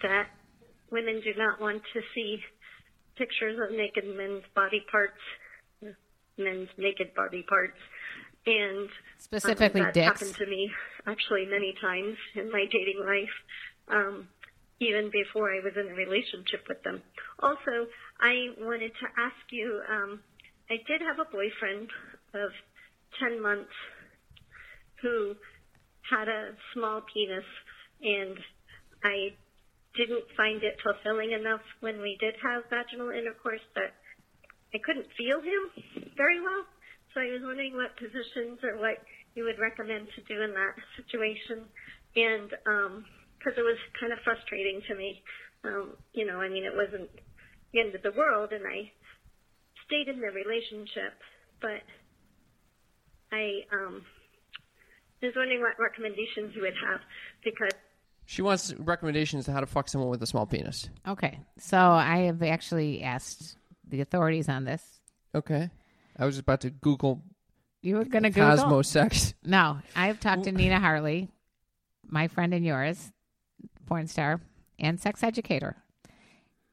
that 0.02 0.28
women 0.90 1.20
do 1.24 1.32
not 1.36 1.60
want 1.60 1.82
to 1.94 2.00
see 2.14 2.38
pictures 3.16 3.58
of 3.62 3.76
naked 3.76 4.04
men's 4.16 4.44
body 4.54 4.84
parts, 4.90 5.18
men's 6.36 6.68
naked 6.76 7.14
body 7.14 7.44
parts, 7.48 7.78
and 8.46 8.88
Specifically 9.18 9.80
um, 9.80 9.86
that 9.86 9.94
dicks. 9.94 10.06
happened 10.06 10.34
to 10.36 10.46
me 10.46 10.70
actually 11.06 11.46
many 11.46 11.74
times 11.80 12.16
in 12.34 12.50
my 12.50 12.64
dating 12.70 13.00
life. 13.04 13.36
Um, 13.88 14.28
even 14.80 15.10
before 15.10 15.50
I 15.50 15.60
was 15.62 15.74
in 15.74 15.90
a 15.90 15.94
relationship 15.94 16.64
with 16.68 16.82
them. 16.82 17.02
Also, 17.40 17.86
I 18.20 18.54
wanted 18.60 18.92
to 18.94 19.06
ask 19.18 19.42
you, 19.50 19.80
um, 19.90 20.20
I 20.70 20.76
did 20.86 21.00
have 21.00 21.18
a 21.18 21.30
boyfriend 21.30 21.88
of 22.34 22.50
10 23.18 23.42
months 23.42 23.74
who 25.02 25.34
had 26.10 26.28
a 26.28 26.54
small 26.74 27.02
penis 27.12 27.44
and 28.02 28.38
I 29.02 29.34
didn't 29.96 30.24
find 30.36 30.62
it 30.62 30.78
fulfilling 30.82 31.32
enough 31.32 31.62
when 31.80 32.00
we 32.00 32.16
did 32.20 32.34
have 32.42 32.62
vaginal 32.70 33.10
intercourse 33.10 33.64
that 33.74 33.94
I 34.74 34.78
couldn't 34.84 35.06
feel 35.16 35.40
him 35.40 36.12
very 36.16 36.40
well. 36.40 36.64
So 37.14 37.20
I 37.20 37.32
was 37.32 37.42
wondering 37.42 37.74
what 37.74 37.96
positions 37.96 38.62
or 38.62 38.78
what 38.78 39.02
you 39.34 39.44
would 39.44 39.58
recommend 39.58 40.08
to 40.14 40.22
do 40.28 40.42
in 40.42 40.52
that 40.54 40.74
situation. 40.96 41.66
And, 42.14 42.50
um, 42.66 43.04
cause 43.42 43.54
it 43.56 43.62
was 43.62 43.78
kind 44.00 44.12
of 44.12 44.18
frustrating 44.24 44.80
to 44.88 44.94
me. 44.94 45.22
Um, 45.64 45.96
you 46.12 46.26
know, 46.26 46.40
I 46.40 46.48
mean, 46.48 46.64
it 46.64 46.72
wasn't 46.74 47.10
the 47.72 47.80
end 47.80 47.94
of 47.94 48.02
the 48.02 48.12
world 48.16 48.52
and 48.52 48.64
I 48.66 48.90
stayed 49.86 50.08
in 50.08 50.20
the 50.20 50.28
relationship, 50.28 51.14
but 51.60 51.82
I, 53.32 53.62
um, 53.72 54.02
was 55.22 55.32
wondering 55.36 55.60
what 55.60 55.72
recommendations 55.78 56.54
you 56.54 56.62
would 56.62 56.74
have 56.88 57.00
because 57.44 57.72
She 58.26 58.42
wants 58.42 58.72
recommendations 58.78 59.48
on 59.48 59.54
how 59.54 59.60
to 59.60 59.66
fuck 59.66 59.88
someone 59.88 60.10
with 60.10 60.22
a 60.22 60.26
small 60.26 60.46
penis. 60.46 60.88
Okay, 61.06 61.40
so 61.58 61.76
I 61.76 62.18
have 62.26 62.42
actually 62.42 63.02
asked 63.02 63.56
the 63.88 64.00
authorities 64.00 64.48
on 64.48 64.64
this. 64.64 64.82
Okay. 65.34 65.70
I 66.16 66.24
was 66.26 66.38
about 66.38 66.60
to 66.62 66.70
Google 66.70 67.22
You 67.82 67.96
were 67.96 68.04
going 68.04 68.24
to 68.24 68.30
Google 68.30 68.56
Cosmo 68.56 68.82
sex. 68.82 69.34
No, 69.44 69.78
I've 69.96 70.20
talked 70.20 70.44
to 70.44 70.52
Nina 70.52 70.78
Hartley, 70.78 71.28
my 72.06 72.28
friend 72.28 72.52
and 72.54 72.64
yours, 72.64 73.12
porn 73.88 74.06
star 74.06 74.40
and 74.78 75.00
sex 75.00 75.22
educator. 75.22 75.76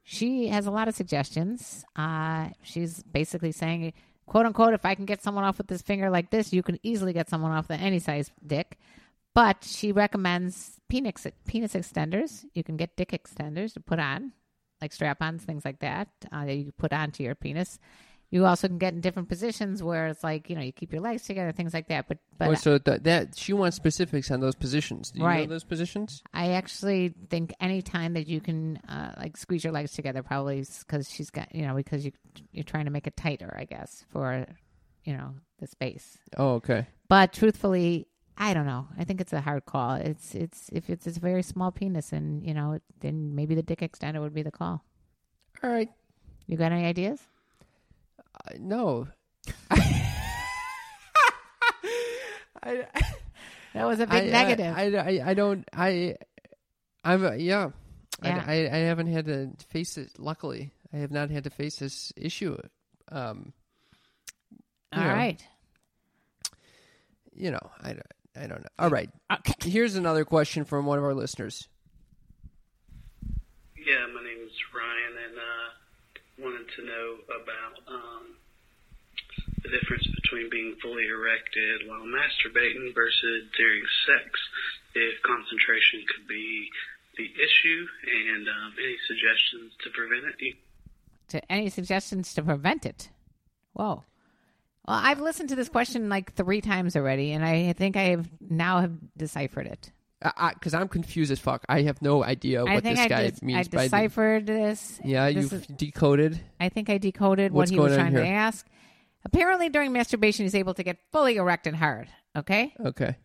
She 0.04 0.50
has 0.50 0.68
a 0.68 0.72
lot 0.72 0.88
of 0.88 0.96
suggestions. 0.96 1.84
Uh, 1.96 2.50
she's 2.62 3.02
basically 3.02 3.52
saying, 3.52 3.94
quote 4.28 4.46
unquote, 4.46 4.74
if 4.74 4.86
I 4.86 4.94
can 4.94 5.06
get 5.06 5.24
someone 5.24 5.44
off 5.44 5.58
with 5.58 5.68
this 5.68 5.82
finger 5.82 6.10
like 6.10 6.30
this, 6.30 6.54
you 6.54 6.62
can 6.62 6.78
easily 6.84 7.14
get 7.14 7.30
someone 7.30 7.52
off 7.52 7.70
with 7.70 7.82
any 7.82 8.00
size 8.00 8.30
dick. 8.46 8.78
But 9.34 9.64
she 9.64 9.92
recommends 9.92 10.80
penis 10.90 11.26
penis 11.48 11.74
extenders. 11.74 12.46
You 12.54 12.64
can 12.64 12.78
get 12.78 12.96
dick 12.96 13.12
extenders 13.12 13.74
to 13.74 13.80
put 13.80 14.00
on, 14.00 14.34
like 14.82 14.94
strap-ons, 14.94 15.44
things 15.44 15.66
like 15.66 15.80
that. 15.80 16.10
Uh, 16.32 16.46
that 16.46 16.56
you 16.56 16.72
put 16.78 16.94
onto 16.94 17.24
your 17.24 17.36
penis. 17.36 17.80
You 18.36 18.46
also 18.46 18.68
can 18.68 18.78
get 18.78 18.94
in 18.94 19.00
different 19.00 19.30
positions 19.30 19.82
where 19.82 20.08
it's 20.08 20.22
like 20.22 20.50
you 20.50 20.58
know 20.58 20.62
you 20.62 20.74
keep 20.74 20.92
your 20.92 21.02
legs 21.02 21.24
together, 21.24 21.54
things 21.54 21.74
like 21.74 21.88
that. 21.88 22.10
But 22.10 22.18
but 22.38 22.50
oh, 22.50 22.54
so 22.56 22.78
th- 22.78 23.04
that 23.04 23.38
she 23.38 23.54
wants 23.54 23.78
specifics 23.78 24.30
on 24.30 24.42
those 24.42 24.56
positions. 24.56 25.12
Do 25.12 25.20
you 25.20 25.24
know 25.24 25.30
Right. 25.30 25.48
those 25.48 25.64
positions? 25.64 26.22
I 26.34 26.50
actually 26.52 27.14
think 27.30 27.54
any 27.62 27.82
time 27.82 28.12
that 28.16 28.28
you 28.28 28.42
can 28.42 28.76
uh, 28.90 29.14
like 29.16 29.38
squeeze 29.38 29.64
your 29.64 29.72
legs 29.72 29.94
together, 29.94 30.22
probably 30.22 30.66
because 30.80 31.10
she's 31.10 31.30
got 31.30 31.56
you 31.56 31.66
know 31.66 31.76
because 31.76 32.04
you 32.04 32.12
you're 32.52 32.66
trying 32.66 32.84
to 32.84 32.92
make 32.92 33.08
it 33.08 33.16
tighter, 33.16 33.56
I 33.58 33.64
guess, 33.64 34.04
for 34.10 34.46
you 35.06 35.14
know 35.16 35.36
the 35.60 35.68
space. 35.68 36.18
Oh, 36.36 36.56
okay. 36.56 36.88
But 37.08 37.32
truthfully, 37.32 38.10
I 38.38 38.54
don't 38.54 38.66
know. 38.66 38.90
I 38.98 39.06
think 39.06 39.22
it's 39.22 39.32
a 39.32 39.40
hard 39.40 39.66
call. 39.66 39.94
It's 39.96 40.36
it's 40.36 40.70
if 40.74 40.90
it's, 40.90 41.08
it's 41.08 41.16
a 41.16 41.22
very 41.22 41.42
small 41.42 41.72
penis, 41.72 42.12
and 42.12 42.46
you 42.46 42.54
know, 42.54 42.80
then 43.00 43.34
maybe 43.34 43.56
the 43.56 43.64
dick 43.64 43.80
extender 43.80 44.20
would 44.20 44.34
be 44.34 44.44
the 44.44 44.52
call. 44.52 44.84
All 45.64 45.70
right. 45.70 45.90
You 46.48 46.58
got 46.58 46.74
any 46.74 46.84
ideas? 46.84 47.22
Uh, 48.36 48.52
no. 48.60 49.08
I, 52.64 52.86
That 53.74 53.88
was 53.88 54.00
a 54.00 54.08
big 54.08 54.24
I- 54.24 54.28
negative. 54.30 54.74
I, 54.76 54.84
I, 54.96 55.30
I 55.32 55.34
don't. 55.34 55.68
I. 55.74 56.16
I'm. 57.04 57.26
Uh, 57.26 57.34
yeah. 57.34 57.72
Yeah. 58.24 58.42
I, 58.48 58.54
I, 58.54 58.74
I 58.74 58.78
haven't 58.78 59.08
had 59.08 59.26
to 59.26 59.52
face 59.70 59.98
it. 59.98 60.12
Luckily, 60.18 60.72
I 60.94 60.98
have 60.98 61.12
not 61.12 61.30
had 61.30 61.44
to 61.44 61.50
face 61.50 61.76
this 61.76 62.14
issue. 62.16 62.58
Um. 63.12 63.52
you 64.94 65.02
All 65.02 65.04
know, 65.08 65.14
right. 65.14 65.44
You 67.36 67.52
know, 67.52 67.70
I, 67.84 67.90
don't- 67.90 68.02
I 68.38 68.48
don't 68.48 68.62
know. 68.62 68.70
All 68.80 68.90
right. 68.90 69.10
Here's 69.62 69.98
another 69.98 70.24
question 70.24 70.64
from 70.64 70.86
one 70.86 70.98
of 70.98 71.04
our 71.04 71.14
listeners. 71.14 71.68
Yeah, 73.76 74.06
my 74.16 74.24
name 74.24 74.46
is 74.46 74.54
Ryan, 74.74 75.18
and 75.30 75.38
uh, 75.38 75.68
wanted 76.38 76.68
to 76.76 76.82
know 76.86 77.08
about 77.32 77.76
um, 77.88 78.24
the 79.64 79.70
difference 79.70 80.08
between 80.22 80.50
being 80.50 80.76
fully 80.82 81.08
erected 81.08 81.88
while 81.88 82.04
masturbating 82.04 82.94
versus 82.94 83.48
during 83.58 83.84
sex. 84.06 84.30
If 84.96 85.22
concentration 85.24 86.06
could 86.08 86.28
be 86.28 86.70
the 87.18 87.26
issue, 87.26 87.86
and 88.04 88.48
um, 88.48 88.74
any 88.80 88.96
suggestions 89.08 89.74
to 89.84 89.90
prevent 89.90 90.36
it. 90.40 90.56
to 91.30 91.52
any 91.52 91.70
suggestions 91.70 92.34
to 92.34 92.44
prevent 92.44 92.86
it? 92.86 93.10
Whoa. 93.74 94.04
Well, 94.88 95.00
I've 95.02 95.20
listened 95.20 95.50
to 95.50 95.56
this 95.56 95.70
question 95.70 96.10
like 96.10 96.34
three 96.34 96.62
times 96.62 96.96
already, 96.96 97.32
and 97.32 97.44
I 97.44 97.74
think 97.74 97.98
I 97.98 98.10
have 98.10 98.30
now 98.40 98.82
have 98.82 98.94
deciphered 99.18 99.68
it. 99.68 99.92
Because 100.22 100.74
I'm 100.74 100.88
confused 100.88 101.32
as 101.32 101.40
fuck. 101.40 101.64
I 101.70 101.82
have 101.84 102.02
no 102.02 102.24
idea 102.24 102.62
I 102.62 102.76
what 102.76 102.84
think 102.84 102.96
this 102.98 103.06
I, 103.06 103.08
guy 103.10 103.30
des- 103.30 103.46
means 103.46 103.68
I 103.68 103.70
by 103.70 103.78
the- 103.78 103.84
deciphered 103.90 104.46
this. 104.48 105.00
Yeah, 105.04 105.28
you've 105.28 105.52
is- 105.54 105.68
decoded. 105.68 106.40
I 106.60 106.70
think 106.70 106.90
I 106.90 106.98
decoded 106.98 107.52
What's 107.52 107.72
what 107.72 107.76
he 107.76 107.80
was 107.80 107.96
trying 107.96 108.14
to 108.14 108.26
ask. 108.26 108.66
Apparently, 109.26 109.70
during 109.70 109.92
masturbation, 109.92 110.46
he's 110.46 110.56
able 110.56 110.74
to 110.76 110.84
get 110.84 110.98
fully 111.12 111.36
erect 111.38 111.68
and 111.68 111.76
hard. 111.76 112.08
Okay, 112.38 112.74
Okay. 112.80 113.18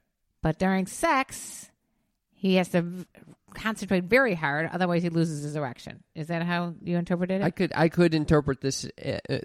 but 0.42 0.58
during 0.58 0.86
sex, 0.86 1.70
he 2.32 2.54
has 2.56 2.68
to 2.70 2.82
v- 2.82 3.06
concentrate 3.54 4.04
very 4.04 4.34
hard. 4.34 4.68
Otherwise, 4.72 5.02
he 5.02 5.08
loses 5.10 5.42
his 5.42 5.56
erection. 5.56 6.02
Is 6.14 6.28
that 6.28 6.42
how 6.42 6.74
you 6.82 6.96
interpreted 6.96 7.40
it? 7.42 7.44
I 7.44 7.50
could 7.50 7.72
I 7.74 7.88
could 7.88 8.14
interpret 8.14 8.60
this 8.60 8.86
uh, 9.04 9.18
uh, 9.28 9.38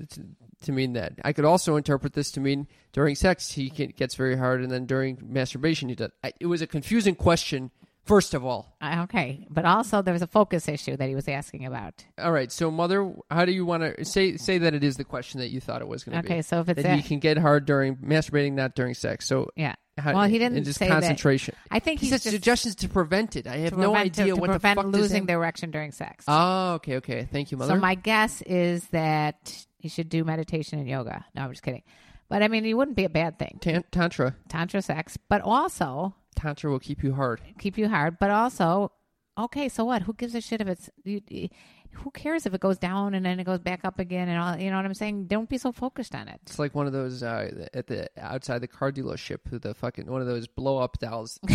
to, 0.59 0.65
to 0.65 0.71
mean 0.71 0.93
that. 0.93 1.13
I 1.23 1.33
could 1.33 1.45
also 1.45 1.75
interpret 1.75 2.13
this 2.13 2.31
to 2.31 2.39
mean 2.39 2.67
during 2.93 3.15
sex 3.15 3.51
he 3.51 3.69
can, 3.69 3.89
gets 3.89 4.15
very 4.15 4.37
hard, 4.37 4.61
and 4.61 4.71
then 4.71 4.85
during 4.85 5.17
masturbation 5.21 5.89
he 5.89 5.95
does. 5.95 6.11
It 6.39 6.47
was 6.47 6.61
a 6.61 6.67
confusing 6.67 7.15
question 7.15 7.71
First 8.05 8.35
of 8.35 8.45
all, 8.45 8.77
Uh, 8.81 8.99
Okay, 9.05 9.47
but 9.49 9.65
also 9.65 10.03
there 10.03 10.13
was 10.13 10.21
a 10.21 10.27
focus 10.27 10.67
issue 10.67 10.95
that 10.95 11.09
he 11.09 11.15
was 11.15 11.27
asking 11.27 11.65
about. 11.65 12.05
all 12.19 12.31
right. 12.31 12.51
So, 12.51 12.69
mother, 12.69 13.11
how 13.31 13.45
do 13.45 13.51
you 13.51 13.65
want 13.65 13.81
to 13.81 14.05
say 14.05 14.37
say 14.37 14.59
that 14.59 14.75
it 14.75 14.83
is 14.83 14.95
the 14.97 15.03
question 15.03 15.39
that 15.39 15.49
you 15.49 15.59
thought 15.59 15.81
it 15.81 15.87
was 15.87 16.03
going 16.03 16.15
to 16.15 16.21
be? 16.21 16.27
Okay, 16.33 16.41
so 16.43 16.59
if 16.59 16.69
it's 16.69 16.83
that 16.83 16.95
he 16.97 17.01
that- 17.01 17.07
can 17.07 17.17
get 17.17 17.39
hard 17.39 17.65
during 17.65 17.95
masturbating, 17.95 18.53
not 18.53 18.75
during 18.75 18.93
sex. 18.93 19.25
So 19.25 19.49
Yeah. 19.55 19.73
how- 19.97 20.13
well, 20.13 20.27
he 20.29 20.37
didn't 20.37 20.55
and 20.57 20.65
just 20.67 20.77
say 20.77 20.87
concentration. 20.87 21.55
That. 21.63 21.77
I 21.77 21.79
think 21.79 21.99
he 21.99 22.09
said 22.09 22.21
suggestions 22.21 22.75
to 22.75 22.89
prevent 22.89 23.35
it. 23.37 23.47
I 23.47 23.57
have 23.57 23.75
no 23.75 23.93
prevent- 23.93 24.19
idea 24.19 24.35
to 24.35 24.39
what 24.39 24.51
prevent 24.51 24.77
the 24.77 24.83
fuck 24.83 24.93
losing 24.93 25.25
the 25.25 25.33
erection 25.33 25.71
during 25.71 25.91
sex. 25.91 26.25
Oh, 26.27 26.73
okay, 26.75 26.97
okay. 26.97 27.27
Thank 27.31 27.49
you, 27.51 27.57
mother. 27.57 27.73
So 27.73 27.79
my 27.79 27.95
guess 27.95 28.43
is 28.43 28.85
that 28.89 29.65
you 29.85 29.89
should 29.89 30.09
do 30.09 30.23
meditation 30.25 30.79
and 30.79 30.89
yoga. 30.89 31.23
No, 31.35 31.43
I'm 31.43 31.51
just 31.51 31.63
kidding. 31.63 31.83
But 32.27 32.41
I 32.43 32.47
mean, 32.49 32.65
it 32.65 32.73
wouldn't 32.73 32.97
be 32.97 33.05
a 33.05 33.09
bad 33.09 33.37
thing. 33.39 33.59
Tan- 33.61 33.83
tantra. 33.91 34.35
Tantra 34.49 34.81
sex, 34.81 35.15
but 35.29 35.41
also 35.41 36.15
Tantra 36.35 36.69
will 36.71 36.79
keep 36.79 37.03
you 37.03 37.13
hard. 37.13 37.39
keep 37.59 37.77
you 37.77 37.87
hard. 37.87 38.17
But 38.19 38.31
also, 38.31 38.91
okay, 39.37 39.69
so 39.69 39.85
what? 39.85 40.01
Who 40.01 40.13
gives 40.13 40.33
a 40.35 40.41
shit 40.41 40.59
if 40.59 40.67
it's? 40.67 40.89
You, 41.03 41.21
you- 41.29 41.49
who 41.95 42.11
cares 42.11 42.45
if 42.45 42.53
it 42.53 42.61
goes 42.61 42.77
down 42.77 43.13
and 43.13 43.25
then 43.25 43.39
it 43.39 43.43
goes 43.43 43.59
back 43.59 43.81
up 43.83 43.99
again 43.99 44.29
and 44.29 44.39
all? 44.39 44.57
You 44.57 44.69
know 44.69 44.77
what 44.77 44.85
I'm 44.85 44.93
saying? 44.93 45.27
Don't 45.27 45.49
be 45.49 45.57
so 45.57 45.71
focused 45.71 46.13
on 46.13 46.27
it. 46.27 46.39
It's 46.43 46.59
like 46.59 46.75
one 46.75 46.87
of 46.87 46.93
those 46.93 47.23
uh, 47.23 47.67
at 47.73 47.87
the 47.87 48.09
outside 48.17 48.59
the 48.59 48.67
car 48.67 48.91
dealership, 48.91 49.39
the 49.49 49.73
fucking 49.73 50.05
one 50.05 50.21
of 50.21 50.27
those 50.27 50.47
blow 50.47 50.77
up 50.77 50.99
dolls. 50.99 51.39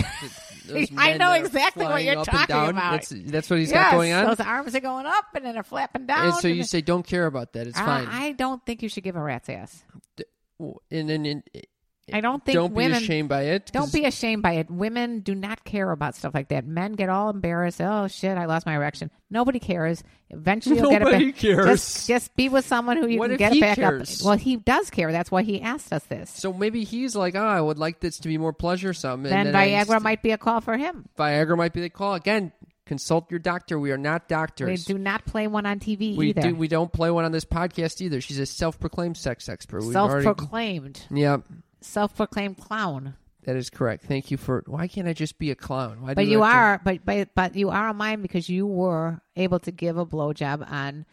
I 0.96 1.16
know 1.16 1.33
exactly 1.33 1.85
what 1.85 2.03
you're 2.05 2.24
talking 2.24 2.57
about. 2.57 2.92
That's, 2.92 3.11
that's 3.11 3.50
what 3.50 3.59
he's 3.59 3.70
yes, 3.70 3.90
got 3.90 3.96
going 3.96 4.12
on. 4.12 4.26
Those 4.26 4.40
arms 4.40 4.74
are 4.74 4.81
going 4.81 5.07
up 5.07 5.26
and 5.35 5.44
then 5.44 5.55
they're 5.55 5.62
flapping 5.62 6.07
down. 6.07 6.26
and 6.26 6.35
so 6.35 6.48
and 6.48 6.57
you 6.57 6.64
say, 6.64 6.81
don't 6.81 7.07
care 7.07 7.26
about 7.26 7.53
that. 7.53 7.66
It's 7.66 7.79
I- 7.79 7.85
fine. 7.85 8.09
I 8.09 8.33
don't 8.33 8.64
think 8.64 8.83
you 8.83 8.88
should 8.88 9.05
give 9.05 9.16
a 9.16 9.22
rat's 9.22 9.48
ass. 9.48 9.85
and 10.90 11.09
then 11.09 11.42
I 12.12 12.20
don't 12.20 12.44
think 12.44 12.55
don't 12.55 12.73
women 12.75 12.99
be 12.99 13.05
ashamed 13.05 13.29
by 13.29 13.42
it. 13.42 13.70
Don't 13.73 13.92
be 13.92 14.05
ashamed 14.05 14.42
by 14.42 14.53
it. 14.55 14.70
Women 14.70 15.20
do 15.20 15.35
not 15.35 15.64
care 15.64 15.90
about 15.90 16.14
stuff 16.16 16.35
like 16.35 16.49
that. 16.49 16.66
Men 16.66 16.92
get 16.92 17.09
all 17.09 17.31
embarrassed. 17.31 17.81
Oh 17.81 18.09
shit, 18.09 18.37
I 18.38 18.46
lost 18.46 18.66
my 18.66 18.75
erection. 18.75 19.11
Nobody 19.31 19.59
cares. 19.59 20.03
Eventually, 20.31 20.77
you'll 20.79 20.90
get 20.90 21.03
it 21.03 21.05
Nobody 21.07 21.27
back. 21.33 21.37
cares. 21.40 21.66
Just, 21.66 22.09
just 22.09 22.37
be 22.37 22.49
with 22.49 22.64
someone 22.66 22.96
who 22.99 23.07
you 23.09 23.18
What 23.18 23.29
can 23.31 23.37
get 23.38 23.53
it 23.55 23.61
back 23.61 23.77
cares? 23.77 24.20
up. 24.20 24.27
Well, 24.27 24.37
he 24.37 24.57
does 24.57 24.88
care. 24.90 25.11
That's 25.12 25.31
why 25.31 25.42
he 25.42 25.61
asked 25.61 25.92
us 25.92 26.05
this. 26.05 26.31
So 26.31 26.53
maybe 26.53 26.85
he's 26.85 27.16
like, 27.16 27.35
oh, 27.35 27.40
I 27.44 27.61
would 27.61 27.79
like 27.79 28.01
this 28.01 28.18
to 28.20 28.29
be 28.29 28.38
more 28.38 28.53
pleasuresome. 28.53 29.14
And 29.14 29.27
then 29.27 29.53
then 29.53 29.55
Viagra 29.55 29.87
just- 29.87 30.05
might 30.05 30.23
be 30.23 30.31
a 30.33 30.38
call 30.38 30.61
for 30.61 30.77
him. 30.77 31.09
Viagra 31.18 31.57
might 31.57 31.73
be 31.73 31.81
the 31.81 31.90
call 31.90 32.14
again. 32.14 32.53
Consult 32.87 33.31
your 33.31 33.38
doctor. 33.38 33.79
We 33.79 33.92
are 33.92 33.99
not 33.99 34.27
doctors. 34.29 34.66
We 34.88 34.94
do 34.94 34.99
not 34.99 35.25
play 35.25 35.46
one 35.46 35.64
on 35.64 35.79
TV 35.79 36.16
We 36.16 36.31
either. 36.31 36.40
do. 36.42 36.55
We 36.57 36.66
don't 36.66 36.92
play 36.92 37.09
one 37.12 37.25
on 37.25 37.31
this 37.31 37.44
podcast 37.44 38.01
either. 38.01 38.20
She's 38.20 38.40
a 38.40 38.46
self-proclaimed 38.46 39.16
sex 39.16 39.49
expert. 39.49 39.85
We've 39.85 39.94
already- 39.94 40.25
Self-proclaimed, 40.25 41.07
Yep, 41.12 41.42
self-proclaimed 41.81 42.59
clown. 42.59 43.14
that 43.45 43.57
is 43.57 43.71
correct. 43.71 44.05
Thank 44.05 44.31
you 44.31 44.37
for. 44.37 44.62
Why 44.66 44.87
can't 44.88 45.09
I 45.09 45.12
just 45.12 45.38
be 45.38 45.51
a 45.51 45.55
clown? 45.55 46.03
Why 46.03 46.14
But 46.14 46.25
do 46.25 46.31
you 46.31 46.43
have 46.43 46.53
to- 46.53 46.57
are, 46.57 46.81
but 46.85 47.05
but 47.05 47.29
but 47.35 47.57
you 47.57 47.71
are 47.71 47.88
a 47.88 47.95
mime 47.95 48.23
because 48.23 48.49
you 48.49 48.66
were 48.66 49.21
able 49.37 49.59
to 49.61 49.71
give 49.73 49.97
a 49.97 50.05
blowjob 50.07 50.71
on 50.71 51.07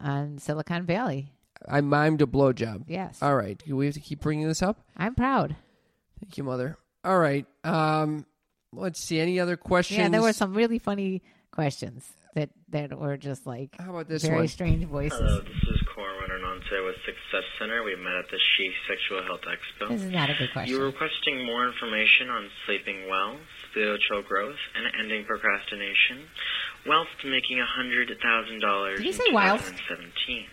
on 0.00 0.38
Silicon 0.38 0.84
Valley. 0.86 1.32
I 1.68 1.80
mimed 1.80 2.20
a 2.20 2.26
blowjob. 2.26 2.84
Yes. 2.88 3.18
All 3.22 3.34
right. 3.34 3.60
Do 3.64 3.76
we 3.76 3.86
have 3.86 3.94
to 3.94 4.00
keep 4.00 4.20
bringing 4.20 4.46
this 4.46 4.62
up? 4.62 4.80
I'm 4.96 5.14
proud. 5.14 5.56
Thank 6.20 6.36
you, 6.38 6.44
mother. 6.44 6.76
All 7.04 7.18
right. 7.18 7.46
Um, 7.64 8.26
let's 8.72 9.00
see. 9.00 9.18
Any 9.20 9.40
other 9.40 9.56
questions? 9.56 9.98
Yeah, 9.98 10.08
there 10.08 10.22
were 10.22 10.32
some 10.32 10.54
really 10.54 10.78
funny 10.78 11.22
questions 11.52 12.06
that 12.34 12.50
that 12.70 12.96
were 12.98 13.16
just 13.16 13.46
like 13.46 13.74
How 13.80 13.90
about 13.90 14.08
this 14.08 14.22
very 14.24 14.36
one? 14.36 14.48
strange 14.48 14.84
voices. 14.84 15.42
Is 16.38 16.84
with 16.84 16.96
Success 17.04 17.44
Center. 17.58 17.82
We 17.82 17.96
met 17.96 18.14
at 18.14 18.30
the 18.30 18.38
She 18.38 18.72
Sexual 18.86 19.24
Health 19.24 19.42
Expo. 19.42 19.88
This 19.88 20.02
is 20.02 20.12
not 20.12 20.30
a 20.30 20.34
good 20.34 20.52
question. 20.52 20.72
You 20.72 20.80
were 20.80 20.86
requesting 20.86 21.44
more 21.44 21.66
information 21.66 22.30
on 22.30 22.48
sleeping 22.66 23.08
well, 23.08 23.36
spiritual 23.70 24.22
growth, 24.22 24.58
and 24.76 24.86
ending 25.00 25.24
procrastination, 25.24 26.28
whilst 26.86 27.10
making 27.24 27.58
$100,000 27.58 28.96
Did 28.96 29.04
you 29.04 29.12
in 29.12 29.12
say 29.12 29.24
whilst? 29.32 29.66
2017. 29.66 30.46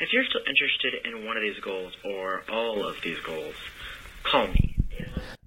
If 0.00 0.12
you're 0.12 0.24
still 0.24 0.42
interested 0.48 1.06
in 1.06 1.24
one 1.26 1.36
of 1.36 1.42
these 1.42 1.60
goals 1.62 1.92
or 2.04 2.42
all 2.50 2.86
of 2.86 2.96
these 3.02 3.20
goals, 3.20 3.54
call 4.24 4.48
me. 4.48 4.73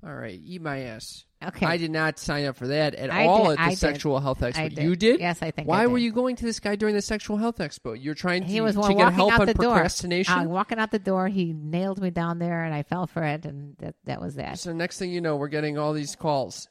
All 0.05 0.13
right. 0.13 0.39
Eat 0.43 0.61
my 0.61 0.81
ass. 0.83 1.25
Okay. 1.45 1.65
I 1.65 1.77
did 1.77 1.91
not 1.91 2.17
sign 2.17 2.45
up 2.45 2.55
for 2.55 2.67
that 2.67 2.95
at 2.95 3.11
I 3.11 3.25
all 3.27 3.45
did- 3.45 3.51
at 3.51 3.55
the 3.57 3.61
I 3.63 3.69
did. 3.69 3.77
sexual 3.79 4.19
health 4.19 4.39
expo. 4.41 4.73
Did. 4.73 4.83
You 4.83 4.95
did? 4.95 5.19
Yes, 5.19 5.41
I 5.41 5.51
think 5.51 5.67
I 5.67 5.69
Why 5.69 5.81
did. 5.83 5.91
were 5.91 5.97
you 5.97 6.11
going 6.11 6.35
to 6.37 6.45
this 6.45 6.59
guy 6.59 6.75
during 6.75 6.95
the 6.95 7.01
sexual 7.01 7.37
health 7.37 7.57
expo? 7.57 7.95
You're 8.01 8.15
trying 8.15 8.43
to, 8.43 8.47
He 8.47 8.61
was 8.61 8.73
to 8.75 8.81
walking 8.81 8.97
get 8.97 9.13
help 9.13 9.33
out 9.33 9.41
on 9.41 9.45
the 9.47 9.53
door. 9.53 9.71
procrastination. 9.73 10.33
Uh, 10.33 10.43
walking 10.45 10.79
out 10.79 10.91
the 10.91 10.97
door, 10.99 11.27
he 11.27 11.53
nailed 11.53 12.01
me 12.01 12.09
down 12.09 12.39
there, 12.39 12.63
and 12.63 12.73
I 12.73 12.83
fell 12.83 13.05
for 13.07 13.23
it, 13.23 13.45
and 13.45 13.75
that 13.79 13.95
that 14.05 14.19
was 14.21 14.35
that. 14.35 14.57
so 14.59 14.73
next 14.73 14.97
thing 14.97 15.11
you 15.11 15.21
know, 15.21 15.35
we're 15.35 15.47
getting 15.47 15.77
all 15.77 15.93
these 15.93 16.15
calls. 16.15 16.69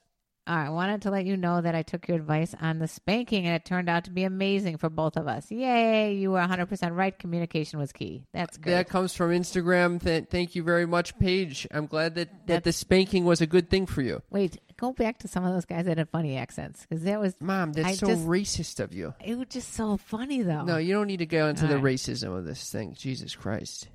All 0.49 0.57
right, 0.57 0.67
I 0.67 0.71
wanted 0.71 1.03
to 1.03 1.11
let 1.11 1.25
you 1.27 1.37
know 1.37 1.61
that 1.61 1.75
I 1.75 1.83
took 1.83 2.07
your 2.07 2.17
advice 2.17 2.55
on 2.61 2.79
the 2.79 2.87
spanking, 2.87 3.47
and 3.47 3.57
it 3.57 3.65
turned 3.65 3.89
out 3.89 4.05
to 4.05 4.11
be 4.13 4.23
amazing 4.23 4.77
for 4.79 4.89
both 4.89 5.17
of 5.17 5.27
us. 5.27 5.51
Yay! 5.51 6.15
You 6.15 6.31
were 6.31 6.39
100 6.39 6.67
percent 6.67 6.95
right. 6.95 7.19
Communication 7.19 7.79
was 7.81 7.93
key. 7.93 8.23
That's 8.33 8.57
good. 8.57 8.73
That 8.73 8.89
comes 8.89 9.13
from 9.15 9.31
Instagram. 9.33 10.01
Th- 10.03 10.27
thank 10.31 10.55
you 10.55 10.63
very 10.63 10.87
much, 10.87 11.19
Paige. 11.19 11.67
I'm 11.73 11.87
glad 11.87 12.15
that, 12.15 12.47
that 12.47 12.63
the 12.65 12.73
spanking 12.73 13.25
was 13.25 13.41
a 13.41 13.47
good 13.47 13.69
thing 13.71 13.87
for 13.87 14.03
you. 14.03 14.23
Wait, 14.31 14.59
go 14.77 14.93
back 14.93 15.19
to 15.19 15.29
some 15.29 15.45
of 15.45 15.53
those 15.53 15.65
guys 15.65 15.87
that 15.87 15.99
had 15.99 16.09
funny 16.11 16.37
accents 16.37 16.87
because 16.89 17.03
that 17.05 17.19
was 17.19 17.35
Mom, 17.41 17.73
that's 17.73 17.89
I 17.89 17.93
so 17.95 18.07
just- 18.07 18.25
racist 18.27 18.79
of 18.79 18.93
you. 18.95 19.15
It 19.25 19.37
was 19.37 19.49
just 19.49 19.73
so 19.73 19.97
funny 19.97 20.43
though. 20.43 20.63
No, 20.63 20.77
you 20.77 20.93
don't 20.95 21.09
need 21.09 21.19
to 21.19 21.27
go 21.27 21.49
into 21.49 21.63
All 21.65 21.69
the 21.71 21.79
right. 21.79 21.95
racism 21.97 22.37
of 22.39 22.45
this 22.45 22.71
thing. 22.71 22.95
Jesus 22.97 23.35
Christ. 23.35 23.89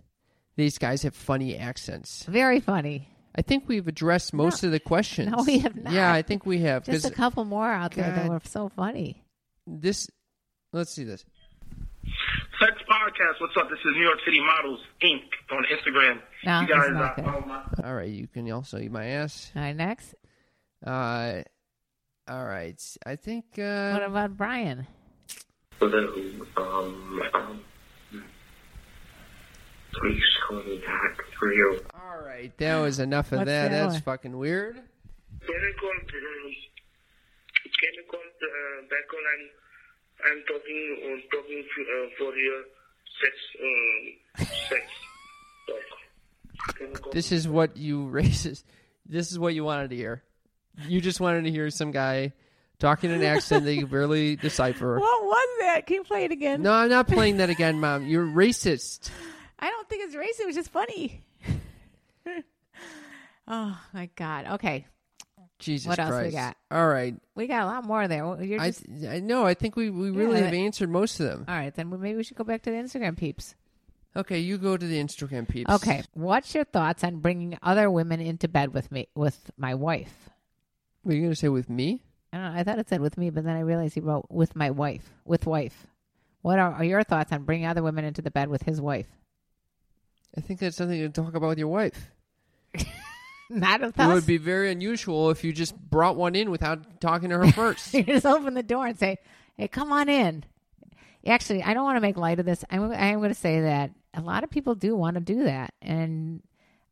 These 0.58 0.78
guys 0.80 1.04
have 1.04 1.16
funny 1.16 1.56
accents. 1.58 2.24
Very 2.26 2.60
funny. 2.60 3.08
I 3.36 3.42
think 3.42 3.68
we've 3.68 3.88
addressed 3.88 4.34
most 4.34 4.64
of 4.64 4.72
the 4.72 4.80
questions. 4.80 5.32
No, 5.32 5.44
we 5.44 5.60
have 5.60 5.76
not. 5.76 5.94
Yeah, 5.94 6.12
I 6.14 6.22
think 6.22 6.46
we 6.46 6.60
have. 6.60 6.86
Just 6.86 7.06
a 7.06 7.12
couple 7.12 7.46
more 7.46 7.70
out 7.70 7.94
there 7.94 8.12
that 8.12 8.28
were 8.30 8.42
so 8.44 8.70
funny. 8.70 9.24
This, 9.66 10.10
let's 10.74 10.92
see 10.92 11.04
this. 11.06 11.24
Sex 12.60 12.74
Podcast. 12.90 13.40
What's 13.40 13.56
up? 13.58 13.70
This 13.70 13.80
is 13.80 13.96
New 13.96 14.04
York 14.04 14.20
City 14.26 14.40
Models 14.42 14.80
Inc. 15.02 15.22
on 15.52 15.64
Instagram. 15.72 16.20
No, 16.46 16.62
you 16.62 16.68
guys, 16.68 16.90
not 16.92 17.18
uh, 17.20 17.32
good. 17.40 17.46
my- 17.48 17.64
All 17.86 17.96
right, 17.96 18.10
you 18.10 18.28
can 18.28 18.52
also 18.52 18.78
eat 18.80 18.92
my 18.92 19.06
ass. 19.06 19.52
All 19.56 19.62
right, 19.62 19.76
next. 19.76 20.14
Uh, 20.86 21.42
all 22.28 22.46
right. 22.46 22.82
I 23.06 23.16
think. 23.16 23.46
Uh, 23.58 23.92
What 23.92 24.04
about 24.04 24.36
Brian? 24.38 24.88
Hello, 25.80 26.14
um, 26.58 27.22
um, 27.34 27.62
please 30.00 30.24
call 30.48 30.64
me 30.64 30.78
back 30.86 31.18
for 31.40 31.54
your 31.54 31.78
all 31.94 32.22
right, 32.26 32.56
that 32.58 32.78
was 32.80 33.00
enough 33.00 33.32
of 33.32 33.40
What's 33.40 33.48
that. 33.50 33.70
the 33.70 33.76
That's 33.76 33.94
one? 33.94 34.02
fucking 34.02 34.38
weird. 34.38 34.76
Can 34.76 34.82
you 35.56 35.74
call, 35.80 35.90
um, 35.90 36.52
can 37.64 37.94
you 37.96 38.04
call 38.10 38.20
uh, 38.20 38.82
back 38.90 39.08
on? 39.14 39.24
I'm, 39.34 39.44
I'm 40.32 40.44
talking, 40.48 40.98
uh, 41.04 41.36
talking 41.36 41.64
for, 41.74 41.82
uh, 41.82 42.10
for 42.18 42.38
your 42.38 42.64
sex, 43.22 43.34
um, 43.64 44.48
sex 44.70 44.82
talk. 45.68 46.76
Can 46.76 46.88
you 46.90 46.94
call 46.96 47.12
This 47.12 47.32
is 47.32 47.48
what 47.48 47.78
you 47.78 48.06
racist. 48.14 48.64
This 49.08 49.32
is 49.32 49.40
what 49.40 49.54
you 49.56 49.64
wanted 49.64 49.90
to 49.90 49.96
hear. 49.96 50.24
You 50.88 51.02
just 51.02 51.20
wanted 51.20 51.44
to 51.46 51.52
hear 51.52 51.70
some 51.70 51.92
guy 51.92 52.34
talking 52.80 53.12
an 53.12 53.24
accent 53.24 53.66
that 53.66 53.76
you 53.76 53.88
barely 53.88 54.36
decipher. 54.38 55.00
What 55.00 55.24
was 55.24 55.48
that? 55.62 55.86
Can 55.88 55.96
you 55.98 56.04
play 56.04 56.26
it 56.26 56.32
again? 56.32 56.62
No, 56.62 56.72
I'm 56.72 56.90
not 56.90 57.08
playing 57.08 57.38
that 57.38 57.50
again, 57.50 57.80
Mom. 57.80 58.06
You're 58.08 58.26
racist. 58.26 59.10
I 59.62 59.70
don't 59.70 59.88
think 59.90 60.04
it's 60.06 60.16
racist. 60.16 60.42
It 60.42 60.48
was 60.48 60.56
just 60.56 60.72
funny. 60.72 61.22
oh 63.48 63.78
my 63.94 64.10
god. 64.16 64.48
Okay, 64.54 64.86
Jesus 65.60 65.88
What 65.88 66.00
else 66.00 66.24
we 66.24 66.32
got? 66.32 66.58
All 66.70 66.88
right. 66.88 67.16
we 67.36 67.48
got 67.48 67.64
a 67.64 67.66
lot 67.66 67.84
more 67.86 68.08
there. 68.08 68.42
You're 68.44 68.60
I, 68.62 68.70
just 68.72 68.86
I 69.08 69.20
know. 69.20 69.46
I 69.46 69.54
think 69.54 69.76
we, 69.76 69.90
we 69.90 70.10
really 70.12 70.38
Yeah, 70.38 70.44
have 70.46 70.52
that- 70.52 70.58
answered 70.58 70.90
most 70.90 71.20
of 71.20 71.28
them. 71.28 71.46
all 71.48 71.56
right. 71.56 71.74
Then 71.74 71.90
maybe 71.90 72.16
we 72.16 72.24
should 72.24 72.38
go 72.38 72.44
back 72.44 72.62
to 72.64 72.72
the 72.72 72.78
Instagram 72.78 73.18
peeps. 73.18 73.56
Okay, 74.16 74.40
you 74.40 74.58
go 74.58 74.76
to 74.76 74.86
the 74.86 75.02
Instagram 75.02 75.48
peeps. 75.48 75.72
Okay, 75.72 76.04
what's 76.14 76.54
your 76.54 76.66
thoughts 76.66 77.02
on 77.04 77.18
bringing 77.20 77.58
other 77.64 77.90
women 77.90 78.20
into 78.20 78.50
bed 78.50 78.74
with 78.74 78.92
me 78.92 79.08
with 79.16 79.52
my 79.58 79.74
wife? 79.74 80.30
What 81.04 81.14
are 81.14 81.16
you 81.16 81.22
going 81.22 81.32
to 81.32 81.36
say 81.40 81.48
with 81.48 81.70
me? 81.70 82.04
I 82.34 82.38
don't 82.38 82.54
know. 82.54 82.60
I 82.60 82.64
thought 82.64 82.78
it 82.80 82.90
said 82.90 83.00
with 83.00 83.18
me, 83.18 83.30
but 83.30 83.46
then 83.46 83.56
I 83.56 83.62
realized 83.62 83.94
he 83.94 84.02
wrote 84.02 84.26
with 84.30 84.54
my 84.56 84.70
wife. 84.70 85.14
With 85.24 85.46
wife. 85.46 85.88
What 86.42 86.60
are, 86.60 86.74
are 86.74 86.84
your 86.84 87.04
thoughts 87.04 87.32
on 87.32 87.44
bringing 87.44 87.68
other 87.68 87.82
women 87.84 88.04
into 88.04 88.22
the 88.22 88.32
bed 88.32 88.50
with 88.50 88.64
his 88.64 88.82
wife? 88.82 89.08
I 90.38 90.42
think 90.42 90.60
that's 90.60 90.78
something 90.78 91.00
to 91.00 91.10
talk 91.10 91.34
about 91.36 91.50
with 91.50 91.58
your 91.60 91.68
wife. 91.68 92.10
Not 93.50 93.82
with 93.82 94.00
It 94.00 94.02
us. 94.02 94.14
would 94.14 94.26
be 94.26 94.38
very 94.38 94.72
unusual 94.72 95.30
if 95.30 95.44
you 95.44 95.52
just 95.52 95.76
brought 95.78 96.16
one 96.16 96.36
in 96.36 96.52
without 96.52 97.02
talking 97.02 97.30
to 97.30 97.38
her 97.40 97.52
first. 97.52 97.94
you 97.94 98.04
just 98.04 98.26
open 98.26 98.54
the 98.54 98.64
door 98.64 98.88
and 98.88 98.98
say, 98.98 99.18
"Hey, 99.58 99.68
come 99.68 99.92
on 99.92 100.08
in." 100.08 100.46
Actually, 101.28 101.62
I 101.62 101.74
don't 101.74 101.84
want 101.84 101.98
to 101.98 102.02
make 102.02 102.18
light 102.18 102.40
of 102.40 102.46
this. 102.46 102.64
I'm, 102.72 102.92
I'm 102.92 103.18
going 103.18 103.30
to 103.30 103.36
say 103.36 103.62
that 103.62 103.92
a 104.14 104.22
lot 104.22 104.44
of 104.44 104.50
people 104.50 104.74
do 104.74 104.96
want 104.96 105.16
to 105.16 105.20
do 105.22 105.44
that, 105.44 105.74
and 105.82 106.42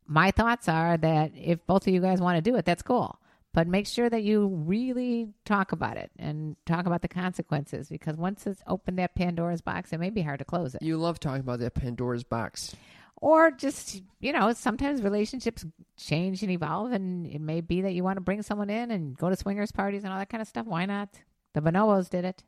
my 0.06 0.30
thoughts 0.32 0.68
are 0.68 0.98
that 0.98 1.32
if 1.34 1.64
both 1.66 1.86
of 1.86 1.94
you 1.94 2.00
guys 2.00 2.20
want 2.20 2.36
to 2.36 2.42
do 2.42 2.56
it, 2.56 2.64
that's 2.66 2.82
cool. 2.82 3.18
But 3.52 3.66
make 3.66 3.86
sure 3.88 4.08
that 4.08 4.22
you 4.22 4.46
really 4.46 5.30
talk 5.44 5.72
about 5.72 5.96
it 5.96 6.10
and 6.18 6.54
talk 6.66 6.86
about 6.86 7.02
the 7.02 7.08
consequences 7.08 7.88
because 7.88 8.16
once 8.16 8.46
it's 8.46 8.62
opened 8.68 8.98
that 8.98 9.16
Pandora's 9.16 9.60
box, 9.60 9.92
it 9.92 9.98
may 9.98 10.10
be 10.10 10.22
hard 10.22 10.38
to 10.38 10.44
close 10.44 10.74
it. 10.76 10.82
you 10.82 10.96
love 10.98 11.18
talking 11.18 11.40
about 11.40 11.58
that 11.58 11.74
Pandora's 11.74 12.22
box. 12.22 12.76
Or 13.22 13.50
just, 13.50 14.00
you 14.20 14.32
know, 14.32 14.52
sometimes 14.54 15.02
relationships 15.02 15.66
change 15.98 16.42
and 16.42 16.50
evolve, 16.50 16.92
and 16.92 17.26
it 17.26 17.40
may 17.40 17.60
be 17.60 17.82
that 17.82 17.92
you 17.92 18.02
want 18.02 18.16
to 18.16 18.22
bring 18.22 18.40
someone 18.42 18.70
in 18.70 18.90
and 18.90 19.16
go 19.16 19.28
to 19.28 19.36
swingers 19.36 19.72
parties 19.72 20.04
and 20.04 20.12
all 20.12 20.18
that 20.18 20.30
kind 20.30 20.40
of 20.40 20.48
stuff. 20.48 20.66
Why 20.66 20.86
not? 20.86 21.10
The 21.52 21.60
bonobos 21.60 22.08
did 22.08 22.24
it. 22.24 22.42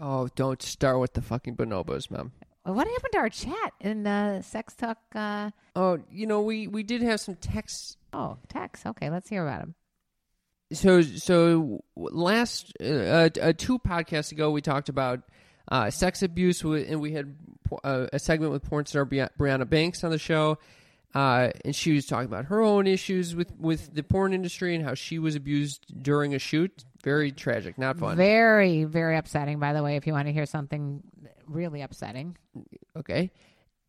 Oh, 0.00 0.28
don't 0.34 0.62
start 0.62 0.98
with 1.00 1.12
the 1.12 1.20
fucking 1.20 1.56
bonobos, 1.56 2.10
mom. 2.10 2.32
What 2.64 2.86
happened 2.86 3.12
to 3.12 3.18
our 3.18 3.28
chat 3.28 3.72
in 3.80 4.02
the 4.04 4.40
sex 4.42 4.74
talk? 4.74 4.98
Uh, 5.14 5.50
Oh, 5.76 5.98
you 6.10 6.26
know, 6.26 6.40
we 6.42 6.68
we 6.68 6.82
did 6.82 7.02
have 7.02 7.20
some 7.20 7.34
texts. 7.36 7.96
oh, 8.12 8.38
text. 8.48 8.86
Okay, 8.86 9.10
let's 9.10 9.28
hear 9.28 9.46
about 9.46 9.60
them. 9.60 9.74
So 10.72 11.00
so 11.02 11.82
last 11.96 12.72
uh, 12.80 12.84
uh, 13.40 13.52
two 13.56 13.78
podcasts 13.78 14.32
ago, 14.32 14.50
we 14.50 14.60
talked 14.60 14.88
about 14.88 15.20
uh, 15.68 15.90
sex 15.90 16.22
abuse, 16.22 16.62
and 16.62 17.00
we 17.00 17.12
had 17.12 17.36
uh, 17.84 18.06
a 18.12 18.18
segment 18.18 18.52
with 18.52 18.62
porn 18.62 18.86
star 18.86 19.04
Briana 19.06 19.68
Banks 19.68 20.04
on 20.04 20.10
the 20.10 20.18
show. 20.18 20.58
Uh, 21.14 21.50
and 21.64 21.74
she 21.74 21.94
was 21.94 22.04
talking 22.06 22.26
about 22.26 22.46
her 22.46 22.60
own 22.60 22.86
issues 22.86 23.34
with, 23.34 23.52
with 23.58 23.94
the 23.94 24.02
porn 24.02 24.34
industry 24.34 24.74
and 24.74 24.84
how 24.84 24.94
she 24.94 25.18
was 25.18 25.34
abused 25.34 25.86
during 26.02 26.34
a 26.34 26.38
shoot. 26.38 26.84
Very 27.02 27.32
tragic, 27.32 27.78
not 27.78 27.98
fun. 27.98 28.16
Very, 28.16 28.84
very 28.84 29.16
upsetting, 29.16 29.58
by 29.58 29.72
the 29.72 29.82
way, 29.82 29.96
if 29.96 30.06
you 30.06 30.12
want 30.12 30.26
to 30.26 30.32
hear 30.32 30.44
something 30.44 31.02
really 31.46 31.80
upsetting. 31.80 32.36
Okay. 32.94 33.30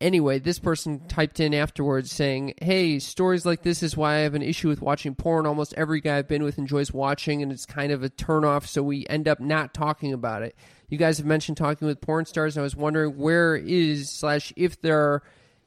Anyway, 0.00 0.38
this 0.38 0.58
person 0.58 1.06
typed 1.08 1.40
in 1.40 1.52
afterwards 1.52 2.10
saying, 2.10 2.54
Hey, 2.62 2.98
stories 2.98 3.44
like 3.44 3.62
this 3.62 3.82
is 3.82 3.98
why 3.98 4.14
I 4.14 4.18
have 4.20 4.34
an 4.34 4.40
issue 4.40 4.68
with 4.68 4.80
watching 4.80 5.14
porn. 5.14 5.44
Almost 5.44 5.74
every 5.76 6.00
guy 6.00 6.16
I've 6.16 6.28
been 6.28 6.42
with 6.42 6.56
enjoys 6.56 6.90
watching, 6.90 7.42
and 7.42 7.52
it's 7.52 7.66
kind 7.66 7.92
of 7.92 8.02
a 8.02 8.08
turnoff, 8.08 8.66
so 8.66 8.82
we 8.82 9.06
end 9.08 9.28
up 9.28 9.40
not 9.40 9.74
talking 9.74 10.14
about 10.14 10.42
it. 10.42 10.56
You 10.90 10.98
guys 10.98 11.18
have 11.18 11.26
mentioned 11.26 11.56
talking 11.56 11.86
with 11.86 12.00
porn 12.00 12.26
stars, 12.26 12.56
and 12.56 12.62
I 12.62 12.64
was 12.64 12.76
wondering 12.76 13.16
where 13.16 13.54
is, 13.56 14.10
slash, 14.10 14.52
if 14.56 14.82
there 14.82 15.22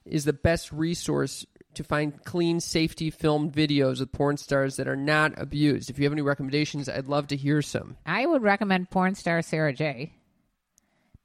is 0.06 0.26
the 0.26 0.34
best 0.34 0.72
resource 0.74 1.46
to 1.76 1.84
find 1.84 2.24
clean, 2.26 2.60
safety 2.60 3.10
filmed 3.10 3.54
videos 3.54 4.00
with 4.00 4.12
porn 4.12 4.38
stars 4.38 4.76
that 4.76 4.88
are 4.88 4.98
not 4.98 5.34
abused. 5.38 5.90
If 5.90 5.98
you 5.98 6.04
have 6.04 6.12
any 6.12 6.22
recommendations, 6.22 6.90
I'd 6.90 7.08
love 7.08 7.28
to 7.28 7.38
hear 7.38 7.62
some. 7.62 7.98
I 8.06 8.26
would 8.26 8.44
recommend 8.44 8.92
porn 8.92 9.16
star 9.16 9.42
Sarah 9.42 9.74
J. 9.74 10.14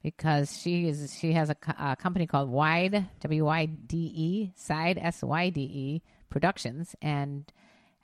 Because 0.01 0.57
she 0.57 0.87
is 0.87 1.13
she 1.19 1.33
has 1.33 1.49
a, 1.49 1.57
a 1.77 1.97
company 1.97 2.25
called 2.25 2.49
Wide 2.49 3.09
W 3.19 3.45
Y 3.45 3.65
D 3.65 3.97
E 4.15 4.51
Side 4.55 4.97
S 4.97 5.21
Y 5.21 5.49
D 5.49 5.61
E 5.61 6.01
Productions, 6.29 6.95
and 7.01 7.51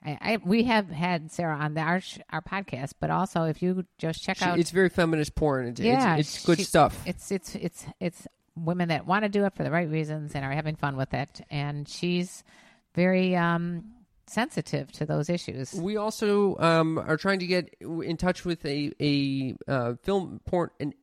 I, 0.06 0.18
I 0.20 0.38
we 0.44 0.64
have 0.64 0.88
had 0.88 1.30
Sarah 1.32 1.56
on 1.56 1.74
the, 1.74 1.80
our 1.80 2.00
our 2.30 2.40
podcast. 2.40 2.92
But 3.00 3.10
also, 3.10 3.44
if 3.44 3.62
you 3.62 3.84
just 3.98 4.22
check 4.22 4.38
She- 4.38 4.44
out, 4.44 4.58
it's 4.58 4.70
very 4.70 4.88
feminist 4.88 5.34
porn. 5.34 5.66
It's, 5.68 5.80
yeah, 5.80 6.16
it's, 6.16 6.36
it's 6.36 6.46
good 6.46 6.58
she- 6.58 6.64
stuff. 6.64 7.02
It's 7.04 7.30
it's 7.32 7.54
it's 7.56 7.84
it's 8.00 8.26
women 8.54 8.88
that 8.88 9.06
want 9.06 9.24
to 9.24 9.28
do 9.28 9.44
it 9.44 9.54
for 9.54 9.64
the 9.64 9.70
right 9.70 9.90
reasons 9.90 10.34
and 10.34 10.44
are 10.44 10.52
having 10.52 10.76
fun 10.76 10.96
with 10.96 11.12
it, 11.12 11.40
and 11.50 11.88
she's 11.88 12.44
very 12.94 13.36
um 13.36 13.84
sensitive 14.28 14.90
to 14.92 15.06
those 15.06 15.28
issues. 15.28 15.72
We 15.74 15.96
also 15.96 16.56
um, 16.58 16.98
are 16.98 17.16
trying 17.16 17.38
to 17.40 17.46
get 17.46 17.74
in 17.80 18.16
touch 18.16 18.44
with 18.44 18.64
a 18.64 18.92
a 19.00 19.56
uh, 19.68 19.94
film 20.02 20.40
porn 20.46 20.70
an 20.80 20.94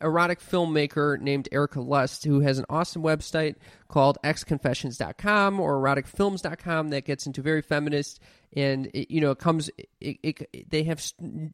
erotic 0.00 0.40
filmmaker 0.40 1.20
named 1.20 1.48
Erika 1.52 1.80
Lust 1.80 2.24
who 2.24 2.40
has 2.40 2.58
an 2.58 2.64
awesome 2.68 3.02
website 3.02 3.56
called 3.88 4.18
xconfessions.com 4.24 5.60
or 5.60 5.80
eroticfilms.com 5.80 6.88
that 6.88 7.04
gets 7.04 7.26
into 7.26 7.42
very 7.42 7.62
feminist 7.62 8.20
and 8.54 8.86
it, 8.94 9.10
you 9.10 9.20
know 9.20 9.30
it 9.30 9.38
comes 9.38 9.70
it, 10.00 10.18
it, 10.22 10.70
they 10.70 10.82
have 10.84 11.04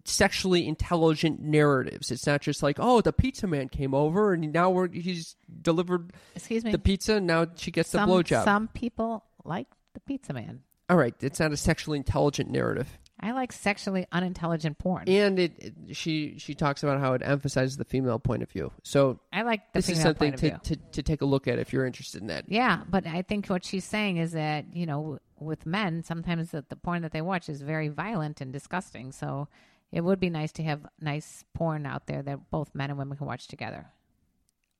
sexually 0.04 0.66
intelligent 0.66 1.40
narratives 1.40 2.10
it's 2.10 2.26
not 2.26 2.40
just 2.40 2.62
like 2.62 2.76
oh 2.78 3.00
the 3.00 3.12
pizza 3.12 3.46
man 3.46 3.68
came 3.68 3.94
over 3.94 4.32
and 4.32 4.52
now 4.52 4.70
we're 4.70 4.88
he's 4.88 5.36
delivered 5.62 6.12
Excuse 6.34 6.64
me? 6.64 6.72
the 6.72 6.78
pizza 6.78 7.16
and 7.16 7.26
now 7.26 7.46
she 7.56 7.70
gets 7.70 7.90
some, 7.90 8.08
the 8.08 8.14
blowjob 8.14 8.44
Some 8.44 8.68
people 8.68 9.24
like 9.44 9.66
the 9.94 10.00
pizza 10.00 10.32
man. 10.32 10.60
all 10.88 10.96
right 10.96 11.14
it's 11.20 11.40
not 11.40 11.52
a 11.52 11.56
sexually 11.56 11.98
intelligent 11.98 12.50
narrative 12.50 12.98
I 13.18 13.32
like 13.32 13.50
sexually 13.52 14.06
unintelligent 14.12 14.78
porn. 14.78 15.08
and 15.08 15.38
it, 15.38 15.52
it- 15.58 15.96
she 15.96 16.36
she 16.38 16.54
talks 16.54 16.82
about 16.82 17.00
how 17.00 17.14
it 17.14 17.22
emphasizes 17.24 17.76
the 17.76 17.84
female 17.84 18.18
point 18.18 18.42
of 18.42 18.50
view. 18.50 18.72
So 18.82 19.20
I 19.32 19.42
like 19.42 19.72
the 19.72 19.78
this 19.78 19.88
is 19.88 20.00
something 20.02 20.32
to, 20.34 20.50
to 20.58 20.76
to 20.76 21.02
take 21.02 21.22
a 21.22 21.24
look 21.24 21.48
at 21.48 21.58
if 21.58 21.72
you're 21.72 21.86
interested 21.86 22.20
in 22.20 22.28
that. 22.28 22.44
Yeah, 22.48 22.82
but 22.88 23.06
I 23.06 23.22
think 23.22 23.46
what 23.48 23.64
she's 23.64 23.84
saying 23.84 24.18
is 24.18 24.32
that 24.32 24.66
you 24.74 24.84
know, 24.86 25.18
with 25.38 25.64
men, 25.66 26.02
sometimes 26.02 26.50
the, 26.50 26.64
the 26.68 26.76
porn 26.76 27.02
that 27.02 27.12
they 27.12 27.22
watch 27.22 27.48
is 27.48 27.62
very 27.62 27.88
violent 27.88 28.40
and 28.40 28.52
disgusting. 28.52 29.12
So 29.12 29.48
it 29.92 30.02
would 30.02 30.20
be 30.20 30.28
nice 30.30 30.52
to 30.52 30.62
have 30.64 30.86
nice 31.00 31.44
porn 31.54 31.86
out 31.86 32.06
there 32.06 32.20
that 32.22 32.50
both 32.50 32.74
men 32.74 32.90
and 32.90 32.98
women 32.98 33.16
can 33.16 33.26
watch 33.26 33.46
together. 33.48 33.86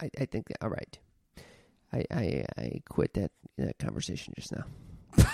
I, 0.00 0.10
I 0.20 0.26
think 0.26 0.48
that, 0.48 0.58
all 0.62 0.68
right. 0.68 0.98
I, 1.92 2.04
I 2.10 2.44
I 2.58 2.82
quit 2.88 3.14
that 3.14 3.30
that 3.56 3.78
conversation 3.78 4.34
just 4.36 4.52
now. 4.52 4.64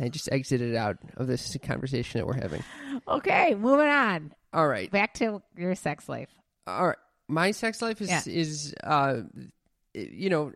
I 0.00 0.08
just 0.08 0.28
exited 0.32 0.74
out 0.74 0.96
of 1.16 1.26
this 1.26 1.56
conversation 1.62 2.18
that 2.20 2.26
we're 2.26 2.40
having. 2.40 2.62
Okay, 3.06 3.54
moving 3.54 3.88
on. 3.88 4.32
All 4.52 4.66
right. 4.66 4.90
Back 4.90 5.14
to 5.14 5.42
your 5.56 5.74
sex 5.74 6.08
life. 6.08 6.30
All 6.66 6.88
right. 6.88 6.96
My 7.28 7.50
sex 7.52 7.80
life 7.82 8.00
is 8.00 8.08
Yeah. 8.08 8.22
is 8.26 8.74
uh 8.82 9.20
you 9.94 10.30
know 10.30 10.52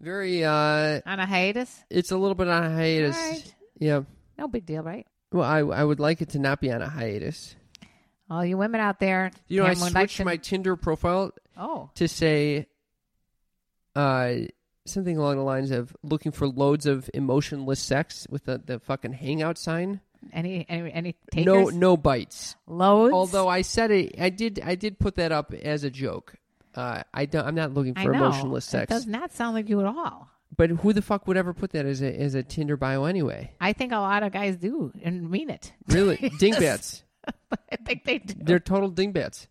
very 0.00 0.44
uh 0.44 1.00
On 1.06 1.20
a 1.20 1.26
hiatus? 1.26 1.84
it's 1.90 2.10
a 2.10 2.16
little 2.16 2.34
bit 2.34 2.48
on 2.48 2.64
a 2.64 2.70
hiatus. 2.74 3.16
Right. 3.16 3.54
Yeah. 3.78 4.00
No 4.38 4.48
big 4.48 4.66
deal, 4.66 4.82
right? 4.82 5.06
Well, 5.32 5.44
I 5.48 5.58
I 5.58 5.84
would 5.84 6.00
like 6.00 6.20
it 6.22 6.30
to 6.30 6.38
not 6.38 6.60
be 6.60 6.72
on 6.72 6.82
a 6.82 6.88
hiatus. 6.88 7.54
All 8.30 8.44
you 8.44 8.56
women 8.56 8.80
out 8.80 8.98
there, 9.00 9.30
You 9.48 9.60
know, 9.60 9.66
I 9.66 9.74
switched 9.74 10.24
my 10.24 10.36
Tinder 10.38 10.76
profile 10.76 11.32
Oh. 11.56 11.90
to 11.96 12.08
say 12.08 12.66
uh, 13.94 14.32
something 14.86 15.16
along 15.16 15.36
the 15.36 15.42
lines 15.42 15.70
of 15.70 15.94
looking 16.02 16.32
for 16.32 16.46
loads 16.48 16.86
of 16.86 17.08
emotionless 17.14 17.80
sex 17.80 18.26
with 18.30 18.44
the, 18.44 18.60
the 18.64 18.78
fucking 18.80 19.12
hangout 19.12 19.58
sign. 19.58 20.00
Any 20.32 20.64
any 20.68 20.90
any 20.92 21.16
takers? 21.30 21.46
No, 21.46 21.64
no 21.68 21.96
bites. 21.96 22.56
Loads. 22.66 23.12
Although 23.12 23.48
I 23.48 23.60
said 23.62 23.90
it, 23.90 24.14
I 24.18 24.30
did, 24.30 24.60
I 24.64 24.74
did 24.74 24.98
put 24.98 25.16
that 25.16 25.32
up 25.32 25.52
as 25.52 25.84
a 25.84 25.90
joke. 25.90 26.36
Uh, 26.74 27.02
I 27.12 27.26
don't, 27.26 27.46
I'm 27.46 27.54
not 27.54 27.74
looking 27.74 27.94
for 27.94 28.10
know. 28.10 28.24
emotionless 28.24 28.66
It 28.68 28.70
sex. 28.70 28.90
does 28.90 29.06
not 29.06 29.32
sound 29.32 29.54
like 29.54 29.68
you 29.68 29.80
at 29.80 29.86
all. 29.86 30.28
But 30.56 30.70
who 30.70 30.92
the 30.92 31.02
fuck 31.02 31.26
would 31.26 31.36
ever 31.36 31.52
put 31.52 31.72
that 31.72 31.84
as 31.84 32.00
a 32.00 32.18
as 32.18 32.34
a 32.34 32.42
Tinder 32.42 32.76
bio 32.76 33.04
anyway? 33.04 33.52
I 33.60 33.72
think 33.74 33.92
a 33.92 33.96
lot 33.98 34.22
of 34.22 34.32
guys 34.32 34.56
do 34.56 34.92
and 35.02 35.30
mean 35.30 35.50
it. 35.50 35.72
Really, 35.88 36.16
dingbats. 36.38 37.02
I 37.72 37.76
think 37.84 38.04
they 38.04 38.18
do. 38.18 38.34
They're 38.38 38.60
total 38.60 38.88
dingbats. 38.90 39.46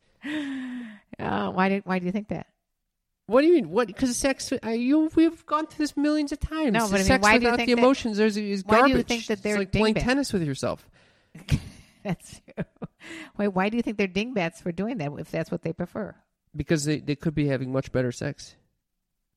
Uh, 1.19 1.52
why 1.52 1.69
do 1.69 1.82
why 1.86 2.00
do 2.00 2.06
you 2.06 2.12
think 2.12 2.30
that? 2.30 2.48
What 3.26 3.42
do 3.42 3.48
you 3.48 3.54
mean? 3.54 3.70
What? 3.70 3.88
Because 3.88 4.16
sex? 4.18 4.52
You 4.66 5.10
we've 5.16 5.46
gone 5.46 5.68
through 5.68 5.84
this 5.86 5.96
millions 5.96 6.32
of 6.34 6.40
times. 6.40 6.74
No, 6.74 6.88
but 6.88 6.96
I 6.96 6.98
mean, 6.98 7.06
sex 7.06 7.24
why 7.24 7.38
do 7.38 7.46
you 7.46 7.52
without 7.52 7.58
think 7.58 7.68
the 7.70 7.76
that- 7.76 7.82
emotions 7.82 8.20
is, 8.20 8.36
is 8.38 8.66
why 8.66 8.76
do 8.76 8.80
garbage. 8.82 8.98
you 8.98 9.04
think 9.04 9.26
that 9.28 9.42
they're 9.44 9.54
it's 9.54 9.60
like 9.60 9.72
playing 9.72 9.86
dingbats? 9.94 10.06
tennis 10.06 10.34
with 10.34 10.44
yourself. 10.44 10.90
That's 12.04 12.42
wait. 13.38 13.48
Why 13.48 13.70
do 13.70 13.78
you 13.78 13.84
think 13.84 13.98
they're 13.98 14.08
dingbats 14.08 14.60
for 14.62 14.72
doing 14.74 14.98
that? 14.98 15.12
If 15.18 15.32
that's 15.32 15.50
what 15.52 15.62
they 15.62 15.72
prefer. 15.72 16.16
because 16.54 16.84
they, 16.84 17.00
they 17.00 17.16
could 17.16 17.34
be 17.34 17.48
having 17.48 17.72
much 17.72 17.94
better 17.94 18.12
sex. 18.12 18.56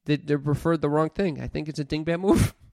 They 0.04 0.16
they 0.16 0.36
preferred 0.36 0.80
the 0.80 0.88
wrong 0.90 1.10
thing. 1.10 1.40
I 1.40 1.46
think 1.46 1.68
it's 1.68 1.78
a 1.78 1.84
dingbat 1.84 2.20
move. 2.20 2.54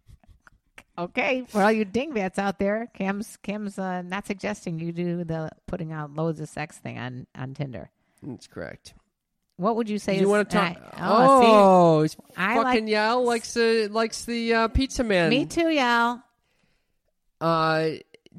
Okay, 0.95 1.43
for 1.47 1.63
all 1.63 1.71
you 1.71 1.86
dingbats 1.86 2.38
out 2.38 2.60
there, 2.60 2.88
Cam's 2.93 3.38
Cam's 3.38 3.80
uh, 3.80 4.04
not 4.04 4.28
suggesting 4.28 4.78
you 4.80 4.91
do 4.91 5.23
the 5.23 5.49
putting 5.65 5.91
out 5.91 6.13
loads 6.13 6.39
of 6.39 6.47
sex 6.49 6.78
thing 6.78 6.99
on 6.99 7.26
on 7.36 7.56
Tinder. 7.56 7.89
That's 8.21 8.45
correct. 8.45 8.93
What 9.57 9.75
would 9.75 9.89
you 9.89 9.99
say? 9.99 10.15
you 10.15 10.23
is, 10.23 10.27
want 10.27 10.49
to 10.49 10.55
talk? 10.55 10.77
I- 10.93 11.07
oh, 11.09 12.01
see? 12.01 12.05
it's 12.05 12.15
I 12.35 12.55
fucking 12.55 12.85
like- 12.85 12.91
Yal 12.91 13.23
likes 13.23 13.53
the 13.53 13.87
likes 13.89 14.25
the 14.25 14.53
uh, 14.53 14.67
pizza 14.69 15.03
man. 15.03 15.29
Me 15.29 15.45
too, 15.45 15.69
y'all. 15.69 16.19
Uh, 17.39 17.91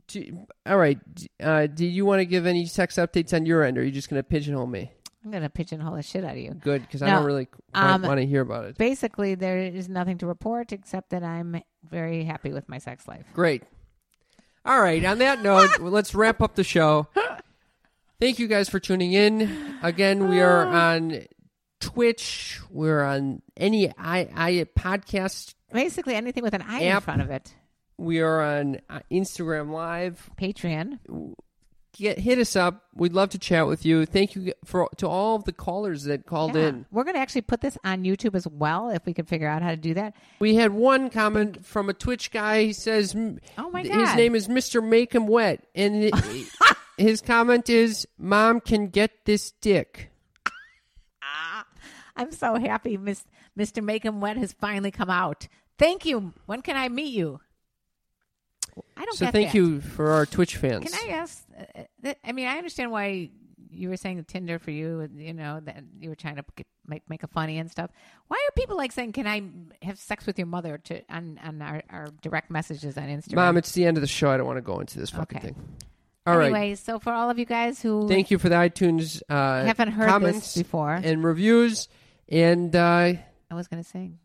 do, 0.08 0.46
all 0.66 0.76
right. 0.76 0.98
Uh, 1.40 1.66
do 1.66 1.86
you 1.86 2.04
want 2.04 2.20
to 2.20 2.24
give 2.24 2.46
any 2.46 2.66
sex 2.66 2.96
updates 2.96 3.32
on 3.32 3.46
your 3.46 3.62
end, 3.62 3.78
or 3.78 3.82
are 3.82 3.84
you 3.84 3.92
just 3.92 4.08
going 4.08 4.18
to 4.18 4.24
pigeonhole 4.24 4.66
me? 4.66 4.90
I'm 5.24 5.30
gonna 5.30 5.48
pigeonhole 5.48 5.96
the 5.96 6.02
shit 6.02 6.22
out 6.22 6.32
of 6.32 6.36
you. 6.36 6.50
Good, 6.52 6.82
because 6.82 7.00
I 7.00 7.08
don't 7.08 7.24
really 7.24 7.48
um, 7.72 8.02
want 8.02 8.20
to 8.20 8.26
hear 8.26 8.42
about 8.42 8.66
it. 8.66 8.76
Basically, 8.76 9.34
there 9.34 9.58
is 9.58 9.88
nothing 9.88 10.18
to 10.18 10.26
report 10.26 10.70
except 10.70 11.10
that 11.10 11.22
I'm 11.22 11.62
very 11.88 12.24
happy 12.24 12.52
with 12.52 12.68
my 12.68 12.76
sex 12.76 13.08
life. 13.08 13.24
Great. 13.32 13.62
All 14.66 14.80
right. 14.80 15.02
On 15.04 15.18
that 15.18 15.42
note, 15.42 15.70
let's 15.80 16.14
wrap 16.14 16.42
up 16.42 16.54
the 16.54 16.64
show. 16.64 17.08
Thank 18.24 18.38
you 18.38 18.46
guys 18.48 18.70
for 18.70 18.80
tuning 18.80 19.12
in. 19.12 19.76
Again, 19.82 20.30
we 20.30 20.40
are 20.40 20.64
on 20.66 21.26
Twitch. 21.78 22.58
We're 22.70 23.04
on 23.04 23.42
any 23.54 23.90
I, 23.98 24.20
I 24.34 24.66
podcast. 24.74 25.52
Basically, 25.70 26.14
anything 26.14 26.42
with 26.42 26.54
an 26.54 26.62
I 26.62 26.80
in 26.80 26.88
App. 26.88 27.02
front 27.02 27.20
of 27.20 27.30
it. 27.30 27.54
We 27.98 28.20
are 28.20 28.40
on 28.40 28.78
uh, 28.88 29.00
Instagram 29.12 29.72
Live. 29.72 30.30
Patreon. 30.40 31.34
Get 31.92 32.18
hit 32.18 32.38
us 32.38 32.56
up. 32.56 32.84
We'd 32.94 33.12
love 33.12 33.28
to 33.28 33.38
chat 33.38 33.66
with 33.66 33.84
you. 33.84 34.06
Thank 34.06 34.34
you 34.34 34.54
for 34.64 34.88
to 34.96 35.06
all 35.06 35.36
of 35.36 35.44
the 35.44 35.52
callers 35.52 36.04
that 36.04 36.24
called 36.24 36.54
Yeah. 36.54 36.68
in. 36.68 36.86
We're 36.90 37.04
going 37.04 37.16
to 37.16 37.20
actually 37.20 37.42
put 37.42 37.60
this 37.60 37.76
on 37.84 38.04
YouTube 38.04 38.34
as 38.34 38.48
well 38.48 38.88
if 38.88 39.04
we 39.04 39.12
can 39.12 39.26
figure 39.26 39.48
out 39.48 39.60
how 39.60 39.68
to 39.72 39.76
do 39.76 39.92
that. 39.92 40.16
We 40.38 40.54
had 40.54 40.72
one 40.72 41.10
comment 41.10 41.66
from 41.66 41.90
a 41.90 41.92
Twitch 41.92 42.30
guy. 42.30 42.62
He 42.64 42.72
says, 42.72 43.14
"Oh 43.58 43.68
my 43.68 43.82
god 43.82 43.92
His 44.00 44.08
God. 44.08 44.16
name 44.16 44.34
is 44.34 44.48
Mister 44.48 44.80
Make 44.80 45.14
Him 45.14 45.26
Wet," 45.26 45.62
and 45.74 46.04
it- 46.04 46.14
his 46.98 47.20
comment 47.20 47.68
is, 47.68 48.06
"Mom 48.18 48.60
can 48.60 48.88
get 48.88 49.24
this 49.24 49.52
dick." 49.60 50.10
Ah, 51.22 51.66
I'm 52.16 52.32
so 52.32 52.56
happy 52.56 52.96
Miss, 52.96 53.24
Mr. 53.58 53.82
Make 53.82 54.04
Him 54.04 54.20
Wet 54.20 54.36
has 54.36 54.52
finally 54.52 54.90
come 54.90 55.10
out. 55.10 55.48
Thank 55.78 56.04
you. 56.04 56.32
When 56.46 56.62
can 56.62 56.76
I 56.76 56.88
meet 56.88 57.12
you? 57.12 57.40
I 58.96 59.04
don't 59.04 59.16
So 59.16 59.26
thank 59.30 59.52
that. 59.52 59.54
you 59.54 59.80
for 59.80 60.10
our 60.10 60.26
Twitch 60.26 60.56
fans. 60.56 60.90
Can 60.90 61.08
I 61.08 61.12
ask? 61.14 61.44
Uh, 61.56 61.82
that, 62.02 62.18
I 62.24 62.32
mean, 62.32 62.46
I 62.48 62.56
understand 62.58 62.90
why 62.90 63.30
you 63.70 63.88
were 63.88 63.96
saying 63.96 64.22
Tinder 64.24 64.58
for 64.58 64.70
you. 64.70 65.08
You 65.16 65.32
know 65.32 65.60
that 65.64 65.82
you 65.98 66.08
were 66.08 66.14
trying 66.16 66.36
to 66.36 66.44
get, 66.56 66.66
make 66.86 67.08
make 67.08 67.22
a 67.22 67.28
funny 67.28 67.58
and 67.58 67.70
stuff. 67.70 67.90
Why 68.28 68.36
are 68.36 68.52
people 68.56 68.76
like 68.76 68.92
saying, 68.92 69.12
"Can 69.12 69.26
I 69.26 69.42
have 69.84 69.98
sex 69.98 70.26
with 70.26 70.38
your 70.38 70.46
mother?" 70.46 70.78
To 70.78 71.02
on 71.08 71.40
on 71.42 71.62
our, 71.62 71.82
our 71.90 72.06
direct 72.22 72.50
messages 72.50 72.96
on 72.98 73.04
Instagram. 73.04 73.34
Mom, 73.36 73.56
it's 73.56 73.72
the 73.72 73.84
end 73.84 73.96
of 73.96 74.00
the 74.00 74.06
show. 74.06 74.30
I 74.30 74.36
don't 74.36 74.46
want 74.46 74.58
to 74.58 74.62
go 74.62 74.78
into 74.80 74.98
this 74.98 75.10
fucking 75.10 75.38
Okay. 75.38 75.48
thing. 75.48 75.76
All 76.26 76.38
right. 76.38 76.46
Anyways, 76.46 76.80
so 76.80 76.98
for 76.98 77.12
all 77.12 77.28
of 77.28 77.38
you 77.38 77.44
guys 77.44 77.82
who 77.82 78.08
Thank 78.08 78.30
you 78.30 78.38
for 78.38 78.48
the 78.48 78.54
iTunes 78.56 79.22
uh, 79.28 79.64
Haven't 79.64 79.88
heard 79.92 80.06
this 80.06 80.12
comments 80.12 80.56
before. 80.56 80.94
and 80.94 81.22
reviews. 81.22 81.88
And 82.28 82.74
uh, 82.74 83.12
I 83.50 83.54
was 83.54 83.68
going 83.68 83.82
to 83.82 83.88
sing. 83.88 84.18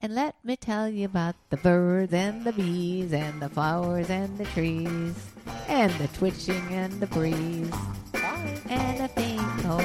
And 0.00 0.14
let 0.14 0.36
me 0.44 0.56
tell 0.56 0.88
you 0.88 1.06
about 1.06 1.34
the 1.50 1.56
birds 1.56 2.12
and 2.12 2.44
the 2.44 2.52
bees 2.52 3.12
and 3.12 3.42
the 3.42 3.48
flowers 3.48 4.08
and 4.10 4.38
the 4.38 4.44
trees 4.46 5.14
and 5.66 5.92
the 5.94 6.06
twitching 6.08 6.62
and 6.70 7.00
the 7.00 7.06
breeze 7.08 7.70
and 8.68 9.00
a 9.02 9.08
thing 9.08 9.38
called 9.62 9.82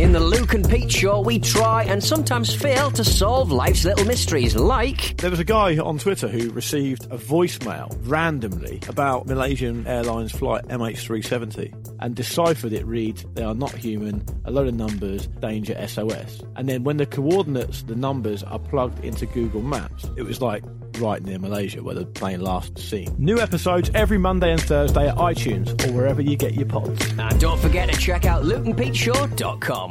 In 0.00 0.12
the 0.12 0.20
Luke 0.20 0.54
and 0.54 0.66
Pete 0.66 0.90
show, 0.90 1.20
we 1.20 1.38
try 1.38 1.82
and 1.82 2.02
sometimes 2.02 2.54
fail 2.54 2.90
to 2.92 3.04
solve 3.04 3.52
life's 3.52 3.84
little 3.84 4.06
mysteries, 4.06 4.56
like. 4.56 5.18
There 5.18 5.28
was 5.28 5.40
a 5.40 5.44
guy 5.44 5.76
on 5.76 5.98
Twitter 5.98 6.26
who 6.26 6.48
received 6.52 7.04
a 7.12 7.18
voicemail 7.18 7.94
randomly 8.08 8.80
about 8.88 9.26
Malaysian 9.26 9.86
Airlines 9.86 10.32
flight 10.32 10.64
MH370 10.68 11.98
and 12.00 12.14
deciphered 12.14 12.72
it 12.72 12.86
reads, 12.86 13.26
They 13.34 13.42
are 13.42 13.54
not 13.54 13.74
human, 13.74 14.24
a 14.46 14.50
load 14.50 14.68
of 14.68 14.74
numbers, 14.74 15.26
danger 15.26 15.76
SOS. 15.86 16.42
And 16.56 16.66
then 16.66 16.82
when 16.82 16.96
the 16.96 17.04
coordinates, 17.04 17.82
the 17.82 17.94
numbers 17.94 18.42
are 18.42 18.58
plugged 18.58 19.04
into 19.04 19.26
Google 19.26 19.60
Maps, 19.60 20.06
it 20.16 20.22
was 20.22 20.40
like 20.40 20.64
right 21.00 21.22
near 21.22 21.38
Malaysia 21.38 21.82
where 21.82 21.94
the 21.94 22.06
plane 22.06 22.40
last 22.40 22.78
seen. 22.78 23.14
New 23.18 23.38
episodes 23.38 23.90
every 23.94 24.18
Monday 24.18 24.52
and 24.52 24.60
Thursday 24.60 25.08
at 25.08 25.16
iTunes 25.16 25.70
or 25.86 25.92
wherever 25.92 26.20
you 26.20 26.36
get 26.36 26.54
your 26.54 26.66
pods. 26.66 27.06
And 27.18 27.40
don't 27.40 27.58
forget 27.58 27.90
to 27.90 27.98
check 27.98 28.26
out 28.26 28.44
lukeandpeteshow.com. 28.44 29.89